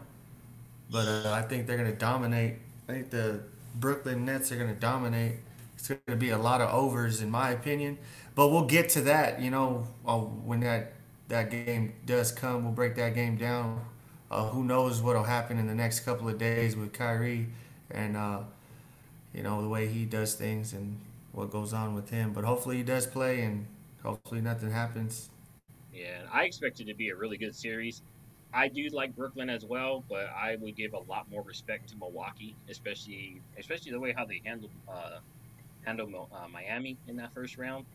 but 0.91 1.09
uh, 1.09 1.33
I 1.33 1.43
think 1.43 1.67
they're 1.67 1.77
gonna 1.79 1.93
dominate. 1.97 2.57
I 2.89 2.93
think 2.93 3.11
the 3.11 3.41
Brooklyn 3.77 4.25
Nets 4.25 4.53
are 4.53 4.57
gonna 4.57 4.75
dominate. 4.75 5.37
It's 5.77 5.89
gonna 5.89 6.19
be 6.19 6.31
a 6.31 6.39
lot 6.39 6.61
of 6.61 6.71
overs, 6.71 7.23
in 7.23 7.31
my 7.31 7.51
opinion. 7.51 7.99
But 8.35 8.49
we'll 8.49 8.67
get 8.67 8.89
to 8.91 9.01
that. 9.03 9.41
You 9.41 9.51
know, 9.51 9.87
uh, 10.07 10.19
when 10.19 10.61
that 10.61 10.93
that 11.29 11.51
game 11.51 11.95
does 12.05 12.33
come, 12.33 12.65
we'll 12.65 12.73
break 12.73 12.97
that 12.97 13.15
game 13.15 13.37
down. 13.37 13.85
Uh, 14.33 14.49
who 14.49 14.65
knows 14.65 15.03
what'll 15.03 15.25
happen 15.25 15.59
in 15.59 15.67
the 15.69 15.75
next 15.75 16.01
couple 16.01 16.29
of 16.29 16.39
days 16.39 16.77
with 16.77 16.93
Kyrie 16.93 17.49
and 17.91 18.17
uh, 18.17 18.41
you 19.35 19.43
know 19.43 19.63
the 19.63 19.69
way 19.69 19.89
he 19.89 20.05
does 20.05 20.35
things 20.35 20.73
and 20.73 20.99
what 21.33 21.51
goes 21.51 21.73
on 21.73 21.95
with 21.95 22.11
him. 22.11 22.33
But 22.33 22.45
hopefully 22.45 22.79
he 22.79 22.83
does 22.85 23.07
play 23.07 23.43
and 23.43 23.67
hopefully 24.03 24.41
nothing 24.43 24.71
happens. 24.73 25.31
Yeah, 25.93 26.23
I 26.33 26.45
expect 26.45 26.81
it 26.81 26.87
to 26.87 26.95
be 26.95 27.11
a 27.11 27.17
really 27.17 27.37
good 27.37 27.55
series. 27.55 28.03
I 28.53 28.69
do 28.69 28.89
like 28.93 29.17
Brooklyn 29.17 29.49
as 29.51 29.65
well, 29.65 30.05
but 30.09 30.29
I 30.31 30.57
would 30.57 30.77
give 30.77 30.95
a 30.95 30.99
lot 31.01 31.31
more 31.31 31.43
respect 31.43 31.89
to 31.91 31.97
Milwaukee, 31.97 32.57
especially 32.69 33.41
especially 33.59 33.93
the 33.93 34.01
way 34.01 34.13
how 34.13 34.25
they 34.27 34.43
handled 34.45 34.73
uh, 34.89 35.21
handled 35.85 36.15
uh, 36.33 36.49
Miami 36.49 36.99
in 37.09 37.17
that 37.17 37.33
first 37.35 37.59
round. 37.59 37.87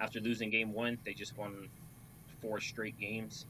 After 0.00 0.20
losing 0.20 0.50
game 0.50 0.72
one, 0.72 0.98
they 1.04 1.14
just 1.14 1.36
won 1.36 1.68
four 2.40 2.60
straight 2.60 2.98
games, 2.98 3.46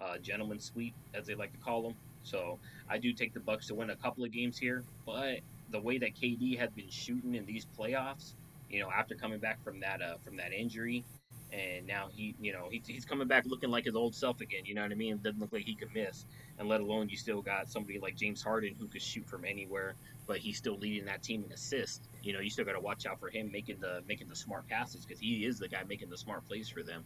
uh, 0.00 0.18
gentleman 0.18 0.60
sweep 0.60 0.94
as 1.14 1.26
they 1.26 1.34
like 1.34 1.52
to 1.52 1.58
call 1.58 1.82
them. 1.82 1.94
So 2.22 2.58
I 2.88 2.98
do 2.98 3.12
take 3.12 3.34
the 3.34 3.40
Bucks 3.40 3.68
to 3.68 3.74
win 3.74 3.90
a 3.90 3.96
couple 3.96 4.24
of 4.24 4.32
games 4.32 4.58
here, 4.58 4.84
but 5.06 5.40
the 5.70 5.80
way 5.80 5.98
that 5.98 6.14
KD 6.14 6.58
has 6.58 6.70
been 6.70 6.90
shooting 6.90 7.34
in 7.34 7.46
these 7.46 7.66
playoffs, 7.78 8.34
you 8.68 8.80
know, 8.80 8.90
after 8.90 9.14
coming 9.14 9.38
back 9.38 9.62
from 9.64 9.80
that 9.80 10.02
uh, 10.02 10.16
from 10.24 10.36
that 10.36 10.52
injury, 10.52 11.04
and 11.52 11.86
now 11.86 12.08
he, 12.12 12.34
you 12.40 12.52
know, 12.52 12.68
he, 12.70 12.82
he's 12.86 13.04
coming 13.06 13.26
back 13.26 13.44
looking 13.46 13.70
like 13.70 13.84
his 13.84 13.96
old 13.96 14.14
self 14.14 14.40
again. 14.40 14.64
You 14.64 14.74
know 14.74 14.82
what 14.82 14.92
I 14.92 14.94
mean? 14.94 15.14
It 15.14 15.22
doesn't 15.22 15.40
look 15.40 15.52
like 15.52 15.62
he 15.64 15.74
could 15.74 15.94
miss, 15.94 16.26
and 16.58 16.68
let 16.68 16.80
alone 16.80 17.08
you 17.08 17.16
still 17.16 17.40
got 17.40 17.70
somebody 17.70 17.98
like 17.98 18.16
James 18.16 18.42
Harden 18.42 18.74
who 18.78 18.86
could 18.88 19.02
shoot 19.02 19.26
from 19.26 19.44
anywhere, 19.44 19.94
but 20.26 20.38
he's 20.38 20.58
still 20.58 20.76
leading 20.76 21.06
that 21.06 21.22
team 21.22 21.44
in 21.44 21.52
assists. 21.52 22.08
You 22.22 22.32
know, 22.34 22.40
you 22.40 22.50
still 22.50 22.64
got 22.64 22.72
to 22.72 22.80
watch 22.80 23.06
out 23.06 23.18
for 23.20 23.30
him 23.30 23.50
making 23.50 23.80
the 23.80 24.02
making 24.06 24.28
the 24.28 24.36
smart 24.36 24.68
passes 24.68 25.06
because 25.06 25.20
he 25.20 25.44
is 25.46 25.58
the 25.58 25.68
guy 25.68 25.82
making 25.88 26.10
the 26.10 26.18
smart 26.18 26.46
plays 26.46 26.68
for 26.68 26.82
them. 26.82 27.04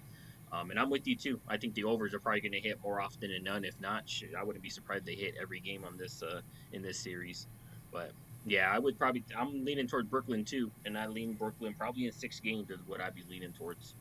Um, 0.53 0.71
and 0.71 0.79
I'm 0.79 0.91
with 0.91 1.07
you 1.07 1.17
too. 1.17 1.41
I 1.49 1.57
think 1.57 1.75
the 1.75 1.85
overs 1.85 2.13
are 2.13 2.21
probably 2.21 2.43
going 2.43 2.53
to 2.53 2.61
hit 2.61 2.79
more 2.83 3.01
often 3.01 3.31
than 3.31 3.43
none. 3.43 3.65
If 3.65 3.81
not, 3.81 4.09
shit, 4.09 4.31
I 4.39 4.45
wouldn't 4.45 4.63
be 4.63 4.69
surprised 4.69 5.07
they 5.07 5.15
hit 5.15 5.35
every 5.41 5.61
game 5.61 5.85
on 5.85 5.97
this 5.97 6.23
uh, 6.23 6.43
in 6.73 6.83
this 6.83 6.99
series. 6.99 7.47
But 7.91 8.13
yeah, 8.45 8.71
I 8.71 8.79
would 8.79 8.99
probably. 8.99 9.25
I'm 9.37 9.65
leaning 9.65 9.87
toward 9.87 10.11
Brooklyn 10.11 10.45
too, 10.45 10.71
and 10.85 10.99
I 10.99 11.07
lean 11.07 11.33
Brooklyn 11.35 11.75
probably 11.79 12.07
in 12.07 12.13
six 12.13 12.39
games 12.39 12.69
is 12.71 12.81
what 12.87 13.01
I'd 13.01 13.15
be 13.15 13.23
leaning 13.31 13.53
towards. 13.53 13.95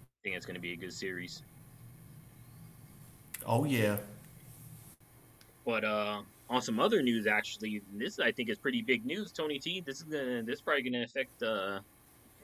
I 0.00 0.22
think 0.22 0.36
it's 0.36 0.46
going 0.46 0.54
to 0.54 0.60
be 0.60 0.72
a 0.72 0.76
good 0.76 0.92
series. 0.92 1.42
Oh 3.46 3.64
yeah. 3.64 3.98
But 5.66 5.84
uh, 5.84 6.22
on 6.48 6.62
some 6.62 6.80
other 6.80 7.02
news, 7.02 7.26
actually, 7.26 7.82
this 7.92 8.18
I 8.18 8.32
think 8.32 8.48
is 8.48 8.58
pretty 8.58 8.80
big 8.80 9.04
news. 9.04 9.32
Tony 9.32 9.58
T, 9.58 9.82
this 9.84 9.98
is 9.98 10.04
gonna, 10.04 10.42
this 10.42 10.56
is 10.56 10.60
probably 10.62 10.82
going 10.82 10.94
to 10.94 11.02
affect. 11.02 11.42
Uh, 11.42 11.80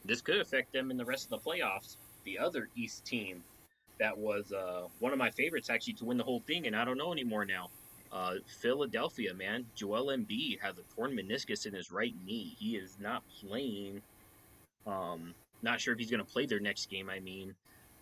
this 0.04 0.20
could 0.20 0.40
affect 0.40 0.72
them 0.72 0.90
in 0.90 0.98
the 0.98 1.04
rest 1.04 1.30
of 1.30 1.30
the 1.30 1.50
playoffs. 1.50 1.96
The 2.24 2.38
other 2.38 2.68
East 2.76 3.04
team 3.04 3.42
that 3.98 4.16
was 4.16 4.52
uh, 4.52 4.88
one 4.98 5.12
of 5.12 5.18
my 5.18 5.30
favorites 5.30 5.70
actually 5.70 5.92
to 5.94 6.04
win 6.04 6.16
the 6.16 6.24
whole 6.24 6.40
thing, 6.40 6.66
and 6.66 6.74
I 6.74 6.84
don't 6.84 6.98
know 6.98 7.12
anymore 7.12 7.44
now. 7.44 7.68
Uh, 8.12 8.34
Philadelphia, 8.60 9.32
man, 9.32 9.66
Joel 9.76 10.06
Embiid 10.06 10.60
has 10.60 10.78
a 10.78 10.82
torn 10.94 11.16
meniscus 11.16 11.66
in 11.66 11.74
his 11.74 11.92
right 11.92 12.14
knee. 12.26 12.56
He 12.58 12.76
is 12.76 12.96
not 13.00 13.22
playing. 13.40 14.02
Um, 14.86 15.34
not 15.62 15.80
sure 15.80 15.92
if 15.92 16.00
he's 16.00 16.10
going 16.10 16.24
to 16.24 16.30
play 16.30 16.46
their 16.46 16.58
next 16.58 16.90
game. 16.90 17.08
I 17.08 17.20
mean, 17.20 17.54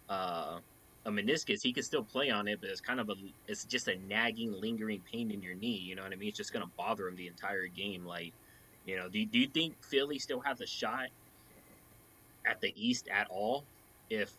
uh, 0.08 0.60
a 1.04 1.10
meniscus, 1.10 1.62
he 1.62 1.72
can 1.72 1.82
still 1.82 2.02
play 2.04 2.30
on 2.30 2.48
it, 2.48 2.60
but 2.60 2.70
it's 2.70 2.80
kind 2.80 3.00
of 3.00 3.10
a, 3.10 3.14
it's 3.46 3.64
just 3.64 3.88
a 3.88 3.96
nagging, 4.08 4.52
lingering 4.58 5.02
pain 5.10 5.30
in 5.30 5.42
your 5.42 5.54
knee. 5.54 5.76
You 5.76 5.94
know 5.94 6.02
what 6.02 6.12
I 6.12 6.16
mean? 6.16 6.28
It's 6.28 6.38
just 6.38 6.52
going 6.52 6.64
to 6.64 6.70
bother 6.76 7.08
him 7.08 7.16
the 7.16 7.26
entire 7.26 7.66
game. 7.66 8.06
Like, 8.06 8.32
you 8.86 8.96
know, 8.96 9.08
do, 9.08 9.24
do 9.26 9.38
you 9.38 9.48
think 9.48 9.74
Philly 9.82 10.18
still 10.18 10.40
has 10.40 10.60
a 10.60 10.66
shot 10.66 11.08
at 12.46 12.60
the 12.60 12.72
East 12.76 13.08
at 13.08 13.26
all? 13.28 13.64
If, 14.10 14.32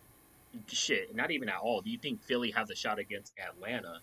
shit, 0.68 1.16
not 1.16 1.32
even 1.32 1.50
at 1.50 1.58
all. 1.58 1.82
Do 1.82 1.90
you 1.90 1.98
think 1.98 2.22
Philly 2.24 2.52
has 2.52 2.70
a 2.70 2.76
shot 2.76 3.00
against 3.00 3.34
Atlanta 3.38 4.00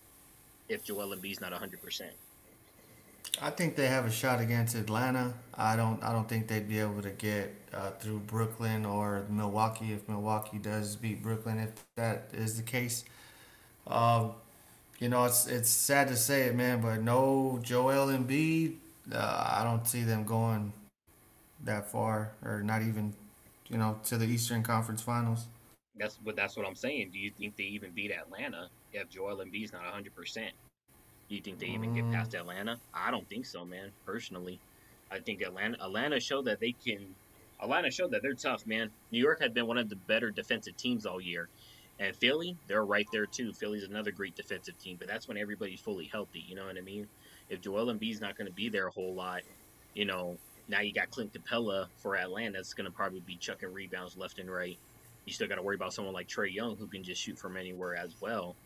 if 0.69 0.85
Joel 0.85 1.15
Embiid's 1.15 1.41
not 1.41 1.53
100%? 1.53 2.03
I 3.41 3.51
think 3.51 3.77
they 3.77 3.89
have 3.89 4.07
a 4.07 4.11
shot 4.11 4.41
against 4.41 4.75
Atlanta. 4.75 5.35
I 5.55 5.77
don't. 5.77 6.03
I 6.03 6.13
don't 6.13 6.29
think 6.29 6.49
they'd 6.49 6.69
be 6.69 6.79
able 6.79 7.03
to 7.03 7.11
get 7.11 7.55
uh, 7.75 7.91
through 7.91 8.21
Brooklyn 8.21 8.87
or 8.87 9.27
Milwaukee 9.29 9.93
if 9.93 10.09
Milwaukee 10.09 10.59
does 10.59 10.97
beat 10.97 11.23
Brooklyn. 11.23 11.59
If 11.59 11.73
that 11.97 12.31
is 12.33 12.57
the 12.57 12.63
case, 12.63 13.05
um, 13.87 14.33
you 14.99 15.09
know, 15.09 15.25
it's 15.25 15.47
it's 15.47 15.69
sad 15.69 16.09
to 16.09 16.17
say 16.17 16.43
it, 16.43 16.55
man, 16.55 16.81
but 16.81 17.03
no 17.03 17.61
Joel 17.63 18.07
Embiid. 18.07 18.77
Uh, 19.13 19.55
I 19.59 19.65
don't 19.65 19.87
see 19.87 20.03
them 20.03 20.25
going 20.25 20.73
that 21.65 21.91
far, 21.91 22.33
or 22.45 22.63
not 22.63 22.83
even, 22.83 23.15
you 23.69 23.77
know, 23.79 24.01
to 24.05 24.17
the 24.17 24.27
Eastern 24.27 24.63
Conference 24.63 25.03
Finals. 25.03 25.47
That's 25.99 26.19
what 26.23 26.37
that's 26.37 26.57
what 26.57 26.67
I'm 26.67 26.75
saying. 26.75 27.11
Do 27.13 27.19
you 27.19 27.31
think 27.31 27.57
they 27.57 27.65
even 27.65 27.91
beat 27.93 28.11
Atlanta 28.11 28.69
if 28.93 29.09
Joel 29.09 29.39
Embiid's 29.39 29.73
not 29.73 29.85
100 29.85 30.15
percent? 30.15 30.53
Do 31.29 31.35
you 31.35 31.41
think 31.41 31.59
they 31.59 31.67
even 31.67 31.95
get 31.95 32.11
past 32.13 32.33
mm. 32.33 32.41
Atlanta? 32.41 32.79
I 32.95 33.11
don't 33.11 33.29
think 33.29 33.47
so, 33.47 33.65
man. 33.65 33.91
Personally, 34.05 34.61
I 35.11 35.19
think 35.19 35.43
Atlanta 35.43 35.83
Atlanta 35.83 36.21
showed 36.21 36.45
that 36.47 36.61
they 36.61 36.73
can. 36.73 37.15
Atlanta 37.61 37.91
showed 37.91 38.11
that 38.11 38.23
they're 38.23 38.35
tough, 38.35 38.67
man. 38.67 38.91
New 39.11 39.19
York 39.19 39.41
had 39.41 39.55
been 39.55 39.67
one 39.67 39.79
of 39.79 39.89
the 39.89 39.97
better 39.97 40.31
defensive 40.31 40.77
teams 40.77 41.07
all 41.07 41.21
year, 41.21 41.49
and 41.99 42.15
Philly, 42.15 42.57
they're 42.69 42.85
right 42.85 43.07
there 43.13 43.27
too. 43.27 43.53
Philly's 43.53 43.85
another 43.85 44.13
great 44.13 44.37
defensive 44.37 44.79
team, 44.79 44.97
but 44.99 45.09
that's 45.09 45.27
when 45.27 45.39
everybody's 45.39 45.81
fully 45.81 46.05
healthy. 46.05 46.45
You 46.47 46.55
know 46.55 46.67
what 46.67 46.77
I 46.77 46.83
mean? 46.83 47.07
If 47.49 47.63
Joel 47.63 47.87
Embiid's 47.87 48.21
not 48.21 48.37
going 48.37 48.47
to 48.47 48.53
be 48.53 48.69
there 48.69 48.89
a 48.89 48.91
whole 48.91 49.15
lot, 49.15 49.43
you 49.95 50.05
know, 50.05 50.37
now 50.69 50.81
you 50.81 50.93
got 50.93 51.11
Clint 51.11 51.33
Capela 51.33 51.87
for 51.97 52.17
Atlanta. 52.17 52.59
That's 52.59 52.75
going 52.75 52.85
to 52.85 52.91
probably 52.91 53.21
be 53.21 53.37
chucking 53.37 53.73
rebounds 53.73 54.17
left 54.17 54.39
and 54.39 54.51
right. 54.51 54.79
You 55.27 55.33
still 55.33 55.49
got 55.49 55.57
to 55.57 55.63
worry 55.63 55.75
about 55.75 55.93
someone 55.93 56.15
like 56.15 56.29
Trae 56.29 56.53
Young 56.53 56.77
who 56.77 56.87
can 56.87 57.03
just 57.03 57.21
shoot 57.21 57.39
from 57.39 57.57
anywhere 57.57 57.97
as 57.97 58.15
well. 58.21 58.57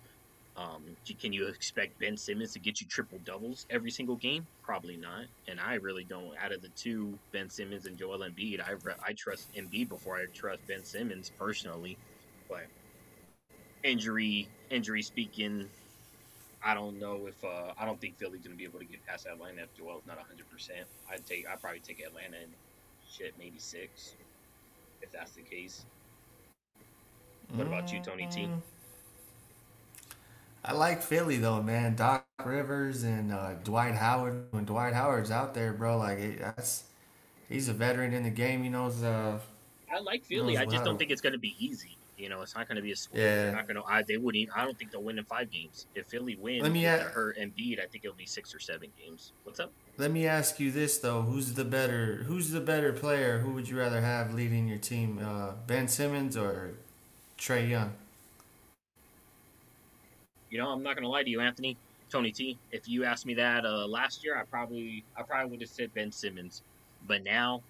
Um, 0.57 0.83
can 1.19 1.33
you 1.33 1.47
expect 1.47 1.99
Ben 1.99 2.17
Simmons 2.17 2.53
to 2.53 2.59
get 2.59 2.81
you 2.81 2.87
triple 2.87 3.19
doubles 3.25 3.67
every 3.71 3.91
single 3.91 4.17
game? 4.17 4.47
Probably 4.63 4.97
not. 4.97 5.25
And 5.49 5.59
I 5.59 5.75
really 5.75 6.05
don't. 6.05 6.37
Out 6.43 6.53
of 6.53 6.61
the 6.61 6.69
two, 6.77 7.19
Ben 7.33 7.49
Simmons 7.49 7.87
and 7.87 7.97
Joel 7.97 8.19
Embiid, 8.19 8.61
I 8.61 8.75
I 9.07 9.13
trust 9.15 9.49
Embiid 9.55 9.89
before 9.89 10.17
I 10.17 10.27
trust 10.35 10.67
Ben 10.67 10.85
Simmons 10.85 11.33
personally. 11.39 11.97
But 12.49 12.67
injury 13.83 14.49
injury 14.71 15.03
speaking, 15.03 15.67
I 16.63 16.75
don't 16.75 16.99
know 16.99 17.27
if 17.27 17.43
uh, 17.43 17.73
I 17.79 17.87
don't 17.87 18.01
think 18.01 18.19
Philly's 18.19 18.43
gonna 18.43 18.57
be 18.57 18.65
able 18.65 18.81
to 18.81 18.85
get 18.85 19.07
past 19.07 19.27
Atlanta 19.27 19.63
if 19.63 19.75
Joel's 19.75 20.05
not 20.07 20.19
hundred 20.19 20.51
percent. 20.51 20.87
I'd 21.11 21.25
take 21.25 21.47
I'd 21.49 21.61
probably 21.61 21.81
take 21.81 22.01
Atlanta 22.01 22.37
and 22.43 22.53
shit 23.09 23.35
maybe 23.39 23.59
six 23.59 24.17
if 25.01 25.11
that's 25.11 25.33
the 25.33 25.43
case. 25.43 25.87
What 27.55 27.67
about 27.67 27.93
you, 27.93 28.01
Tony 28.01 28.29
T? 28.31 28.49
I 30.65 30.73
like 30.73 31.03
Philly 31.03 31.39
though, 31.39 31.63
man. 31.63 31.97
Doc 31.97 32.27
Rivers 32.45 33.03
and 33.03 33.33
uh, 33.33 33.55
Dwight 33.65 33.95
Howard. 33.95 34.47
When 34.51 34.65
Dwight 34.65 34.93
Howard's 34.93 35.31
out 35.31 35.55
there, 35.55 35.73
bro, 35.73 35.99
like 35.99 36.19
it, 36.19 36.39
that's 36.41 36.85
he's 37.49 37.69
a 37.69 37.73
veteran 37.73 38.13
in 38.13 38.23
the 38.23 38.31
game. 38.31 38.63
He 38.63 38.69
knows. 38.69 39.03
Uh, 39.03 39.39
I 39.93 40.01
like 40.01 40.25
Philly. 40.25 40.59
I 40.59 40.67
just 40.67 40.85
don't 40.85 40.99
think 40.99 41.11
it's 41.11 41.23
going 41.23 41.33
to 41.33 41.39
be 41.39 41.57
easy. 41.59 41.97
You 42.17 42.29
know, 42.29 42.43
it's 42.43 42.55
not 42.55 42.69
going 42.69 42.77
to 42.77 42.83
be 42.83 42.93
a 42.93 42.97
sweep. 42.97 43.19
Yeah. 43.19 43.45
They're 43.45 43.53
not 43.53 43.67
going 43.67 43.77
to. 43.77 43.83
I, 43.83 44.03
they 44.03 44.19
wouldn't. 44.19 44.51
I 44.55 44.63
don't 44.65 44.79
think 44.79 44.91
they'll 44.91 45.03
win 45.03 45.19
in 45.19 45.25
five 45.25 45.51
games. 45.51 45.87
If 45.95 46.09
Philly 46.09 46.37
wins, 46.37 46.63
Let 46.63 46.73
me 46.73 46.85
with 46.85 47.01
her 47.01 47.35
Embiid, 47.41 47.83
I 47.83 47.87
think 47.87 48.05
it'll 48.05 48.15
be 48.15 48.27
six 48.27 48.55
or 48.55 48.59
seven 48.59 48.91
games. 49.03 49.33
What's 49.45 49.59
up? 49.59 49.73
Let 49.97 50.11
me 50.11 50.27
ask 50.27 50.61
you 50.61 50.71
this 50.71 50.99
though: 50.99 51.23
Who's 51.23 51.55
the 51.55 51.65
better? 51.65 52.25
Who's 52.27 52.51
the 52.51 52.61
better 52.61 52.93
player? 52.93 53.39
Who 53.39 53.53
would 53.53 53.71
you 53.71 53.79
rather 53.79 54.03
have 54.03 54.35
leading 54.35 54.69
your 54.69 54.79
team? 54.79 55.19
Uh, 55.25 55.53
ben 55.67 55.89
Simmons 55.89 56.37
or 56.37 56.75
Trae 57.41 57.69
Young? 57.69 57.91
You 60.51 60.59
know, 60.59 60.69
I'm 60.69 60.83
not 60.83 60.97
to 60.99 61.09
lie 61.09 61.23
to 61.23 61.31
you, 61.31 61.41
Anthony. 61.41 61.77
Tony 62.11 62.33
T. 62.33 62.59
If 62.71 62.89
you 62.89 63.05
asked 63.05 63.25
me 63.25 63.35
that 63.35 63.65
uh, 63.65 63.87
last 63.87 64.23
year, 64.23 64.37
I 64.37 64.43
probably 64.43 65.05
I 65.17 65.23
probably 65.23 65.51
would 65.51 65.61
have 65.61 65.71
said 65.71 65.95
Ben 65.95 66.13
Simmons. 66.13 66.63
But 67.07 67.25
now, 67.25 67.63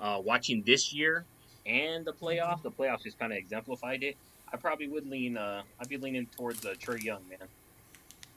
uh, 0.00 0.20
watching 0.24 0.62
this 0.66 0.92
year 0.92 1.24
and 1.64 2.04
the 2.04 2.12
playoffs, 2.12 2.62
the 2.62 2.70
playoffs 2.70 3.02
just 3.02 3.18
kind 3.18 3.30
of 3.30 3.38
exemplified 3.38 4.02
it. 4.02 4.16
I 4.52 4.56
probably 4.56 4.88
would 4.88 5.08
lean. 5.08 5.36
Uh, 5.36 5.62
I'd 5.80 5.88
be 5.88 5.96
leaning 5.96 6.26
towards 6.36 6.64
uh, 6.64 6.74
Trae 6.80 7.02
Young, 7.02 7.20
man. 7.28 7.46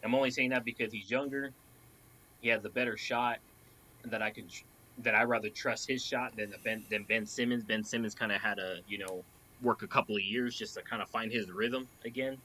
I'm 0.04 0.14
only 0.14 0.32
saying 0.32 0.52
that 0.52 0.64
because 0.64 0.92
he's 0.92 1.10
younger. 1.10 1.52
He 2.42 2.50
has 2.50 2.64
a 2.66 2.70
better 2.70 2.98
shot 2.98 3.40
that 4.06 4.22
I 4.22 4.30
could 4.30 4.52
that 5.00 5.16
I 5.16 5.24
rather 5.24 5.50
trust 5.50 5.88
his 5.88 6.04
shot 6.04 6.36
than 6.36 6.52
the 6.52 6.58
Ben 6.64 6.84
than 6.92 7.04
Ben 7.04 7.26
Simmons. 7.26 7.64
Ben 7.64 7.84
Simmons 7.84 8.14
kind 8.14 8.32
of 8.32 8.42
had 8.42 8.60
a 8.60 8.80
you 8.88 9.00
know 9.00 9.24
work 9.62 9.84
a 9.84 9.88
couple 9.88 10.16
of 10.16 10.22
years 10.22 10.56
just 10.56 10.76
to 10.76 10.82
kind 10.82 11.02
of 11.02 11.10
find 11.10 11.32
his 11.32 11.52
rhythm 11.52 11.88
again. 12.06 12.38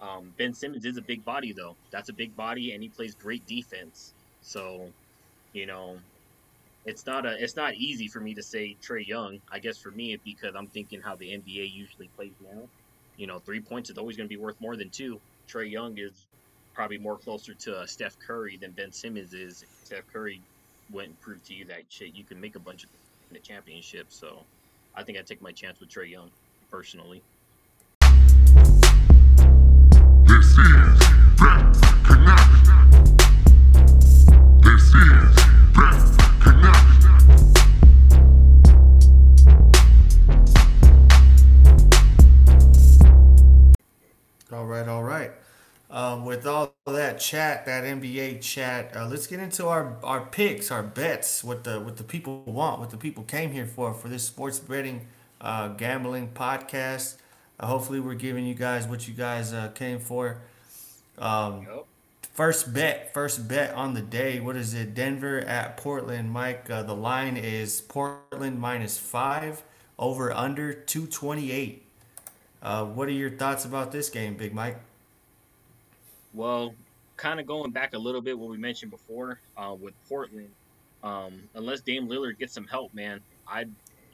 Um, 0.00 0.32
ben 0.36 0.52
Simmons 0.52 0.84
is 0.84 0.96
a 0.96 1.02
big 1.02 1.24
body 1.24 1.52
though. 1.52 1.76
That's 1.90 2.08
a 2.08 2.12
big 2.12 2.36
body, 2.36 2.72
and 2.72 2.82
he 2.82 2.88
plays 2.88 3.14
great 3.14 3.46
defense. 3.46 4.14
So, 4.40 4.92
you 5.52 5.66
know, 5.66 5.98
it's 6.84 7.06
not 7.06 7.24
a 7.26 7.42
it's 7.42 7.56
not 7.56 7.74
easy 7.74 8.08
for 8.08 8.20
me 8.20 8.34
to 8.34 8.42
say 8.42 8.76
Trae 8.82 9.06
Young. 9.06 9.40
I 9.50 9.58
guess 9.58 9.78
for 9.78 9.90
me, 9.90 10.16
because 10.24 10.54
I'm 10.54 10.68
thinking 10.68 11.00
how 11.00 11.16
the 11.16 11.30
NBA 11.30 11.72
usually 11.72 12.08
plays 12.16 12.34
now. 12.40 12.68
You 13.16 13.26
know, 13.26 13.38
three 13.38 13.60
points 13.60 13.88
is 13.88 13.96
always 13.96 14.16
going 14.16 14.28
to 14.28 14.34
be 14.34 14.40
worth 14.40 14.60
more 14.60 14.76
than 14.76 14.90
two. 14.90 15.20
Trae 15.48 15.70
Young 15.70 15.96
is 15.98 16.26
probably 16.74 16.98
more 16.98 17.16
closer 17.16 17.54
to 17.54 17.78
uh, 17.78 17.86
Steph 17.86 18.16
Curry 18.26 18.58
than 18.60 18.72
Ben 18.72 18.92
Simmons 18.92 19.32
is. 19.32 19.64
Steph 19.84 20.06
Curry 20.12 20.42
went 20.90 21.08
and 21.08 21.20
proved 21.20 21.46
to 21.46 21.54
you 21.54 21.64
that 21.66 21.84
shit 21.88 22.14
you 22.14 22.24
can 22.24 22.40
make 22.40 22.56
a 22.56 22.60
bunch 22.60 22.84
of 22.84 22.90
in 23.30 23.34
the 23.34 23.40
championship. 23.40 24.06
So, 24.10 24.46
I 24.94 25.02
think 25.02 25.18
I 25.18 25.22
take 25.22 25.40
my 25.42 25.52
chance 25.52 25.80
with 25.80 25.88
Trae 25.88 26.10
Young 26.10 26.30
personally. 26.70 27.22
This 30.26 30.58
is 30.58 30.98
Bet 31.38 31.76
Connection. 32.04 33.16
This 34.62 34.94
is 34.94 35.34
Bet 35.74 36.02
Connection. 36.40 37.36
All 44.52 44.66
right, 44.66 44.88
all 44.88 45.02
right. 45.02 45.32
Um, 45.90 46.24
with 46.24 46.46
all 46.46 46.74
that 46.86 47.20
chat, 47.20 47.64
that 47.66 47.84
NBA 47.84 48.42
chat, 48.42 48.94
uh, 48.96 49.06
let's 49.06 49.26
get 49.26 49.40
into 49.40 49.66
our, 49.68 49.96
our 50.02 50.26
picks, 50.26 50.70
our 50.70 50.82
bets, 50.82 51.42
what 51.44 51.64
the 51.64 51.80
what 51.80 51.96
the 51.96 52.04
people 52.04 52.42
want, 52.44 52.80
what 52.80 52.90
the 52.90 52.96
people 52.96 53.22
came 53.24 53.52
here 53.52 53.66
for 53.66 53.94
for 53.94 54.08
this 54.08 54.24
sports 54.24 54.58
betting, 54.58 55.06
uh, 55.40 55.68
gambling 55.68 56.28
podcast. 56.28 57.16
Uh, 57.58 57.66
hopefully, 57.66 58.00
we're 58.00 58.14
giving 58.14 58.46
you 58.46 58.54
guys 58.54 58.86
what 58.86 59.08
you 59.08 59.14
guys 59.14 59.52
uh, 59.52 59.68
came 59.68 59.98
for. 59.98 60.38
Um, 61.18 61.62
Yup. 61.62 61.86
First 62.36 62.74
bet, 62.74 63.14
first 63.14 63.48
bet 63.48 63.74
on 63.74 63.94
the 63.94 64.02
day. 64.02 64.40
What 64.40 64.56
is 64.56 64.74
it? 64.74 64.92
Denver 64.92 65.40
at 65.40 65.78
Portland. 65.78 66.30
Mike, 66.30 66.68
uh, 66.68 66.82
the 66.82 66.94
line 66.94 67.38
is 67.38 67.80
Portland 67.80 68.60
minus 68.60 68.98
five, 68.98 69.62
over 69.98 70.30
under 70.32 70.74
228. 70.74 71.82
Uh, 72.62 72.84
what 72.84 73.08
are 73.08 73.12
your 73.12 73.30
thoughts 73.30 73.64
about 73.64 73.90
this 73.90 74.10
game, 74.10 74.34
Big 74.34 74.52
Mike? 74.52 74.78
Well, 76.34 76.74
kind 77.16 77.40
of 77.40 77.46
going 77.46 77.70
back 77.70 77.94
a 77.94 77.98
little 77.98 78.20
bit 78.20 78.38
what 78.38 78.50
we 78.50 78.58
mentioned 78.58 78.90
before 78.90 79.40
uh, 79.56 79.74
with 79.80 79.94
Portland. 80.06 80.50
Um, 81.02 81.40
unless 81.54 81.80
Dame 81.80 82.06
Lillard 82.06 82.38
gets 82.38 82.52
some 82.52 82.66
help, 82.66 82.92
man, 82.92 83.20
I 83.48 83.64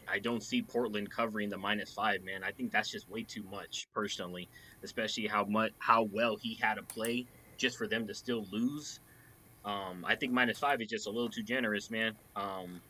I 0.08 0.18
don't 0.18 0.42
see 0.42 0.62
Portland 0.62 1.10
covering 1.10 1.48
the 1.48 1.58
minus 1.58 1.92
five, 1.92 2.22
man. 2.22 2.42
I 2.44 2.50
think 2.50 2.72
that's 2.72 2.90
just 2.90 3.08
way 3.08 3.22
too 3.22 3.42
much, 3.50 3.88
personally. 3.94 4.48
Especially 4.82 5.26
how 5.26 5.44
much 5.44 5.72
how 5.78 6.04
well 6.04 6.36
he 6.36 6.54
had 6.60 6.74
to 6.74 6.82
play 6.82 7.26
just 7.56 7.76
for 7.78 7.86
them 7.86 8.06
to 8.06 8.14
still 8.14 8.46
lose. 8.50 9.00
Um, 9.64 10.04
I 10.06 10.16
think 10.16 10.32
minus 10.32 10.58
five 10.58 10.80
is 10.80 10.88
just 10.88 11.06
a 11.06 11.10
little 11.10 11.28
too 11.30 11.42
generous, 11.42 11.90
man. 11.90 12.14
Um, 12.34 12.80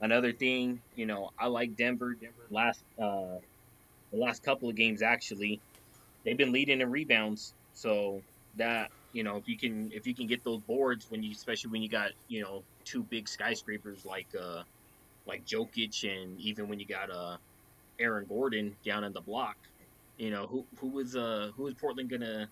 another 0.00 0.32
thing, 0.32 0.80
you 0.94 1.06
know, 1.06 1.30
I 1.38 1.48
like 1.48 1.76
Denver. 1.76 2.14
Denver 2.14 2.46
last 2.50 2.84
uh, 2.98 3.38
the 4.12 4.18
last 4.18 4.42
couple 4.42 4.68
of 4.68 4.76
games 4.76 5.02
actually, 5.02 5.60
they've 6.24 6.36
been 6.36 6.52
leading 6.52 6.80
in 6.80 6.90
rebounds. 6.90 7.54
So 7.72 8.22
that 8.56 8.90
you 9.12 9.22
know, 9.22 9.36
if 9.36 9.48
you 9.48 9.58
can 9.58 9.90
if 9.92 10.06
you 10.06 10.14
can 10.14 10.26
get 10.26 10.44
those 10.44 10.60
boards 10.60 11.06
when 11.10 11.22
you 11.22 11.32
especially 11.32 11.70
when 11.70 11.82
you 11.82 11.88
got 11.88 12.10
you 12.28 12.42
know 12.42 12.62
two 12.84 13.02
big 13.02 13.28
skyscrapers 13.28 14.04
like 14.04 14.28
uh 14.38 14.62
like 15.26 15.44
Jokic 15.44 16.04
and 16.04 16.38
even 16.40 16.68
when 16.68 16.78
you 16.78 16.86
got 16.86 17.10
uh 17.10 17.36
Aaron 17.98 18.26
Gordon 18.28 18.76
down 18.84 19.04
in 19.04 19.12
the 19.12 19.20
block, 19.20 19.56
you 20.16 20.30
know 20.30 20.46
who 20.46 20.64
who 20.78 20.88
was 20.88 21.16
uh 21.16 21.50
who 21.56 21.66
is 21.66 21.74
Portland 21.74 22.10
gonna 22.10 22.48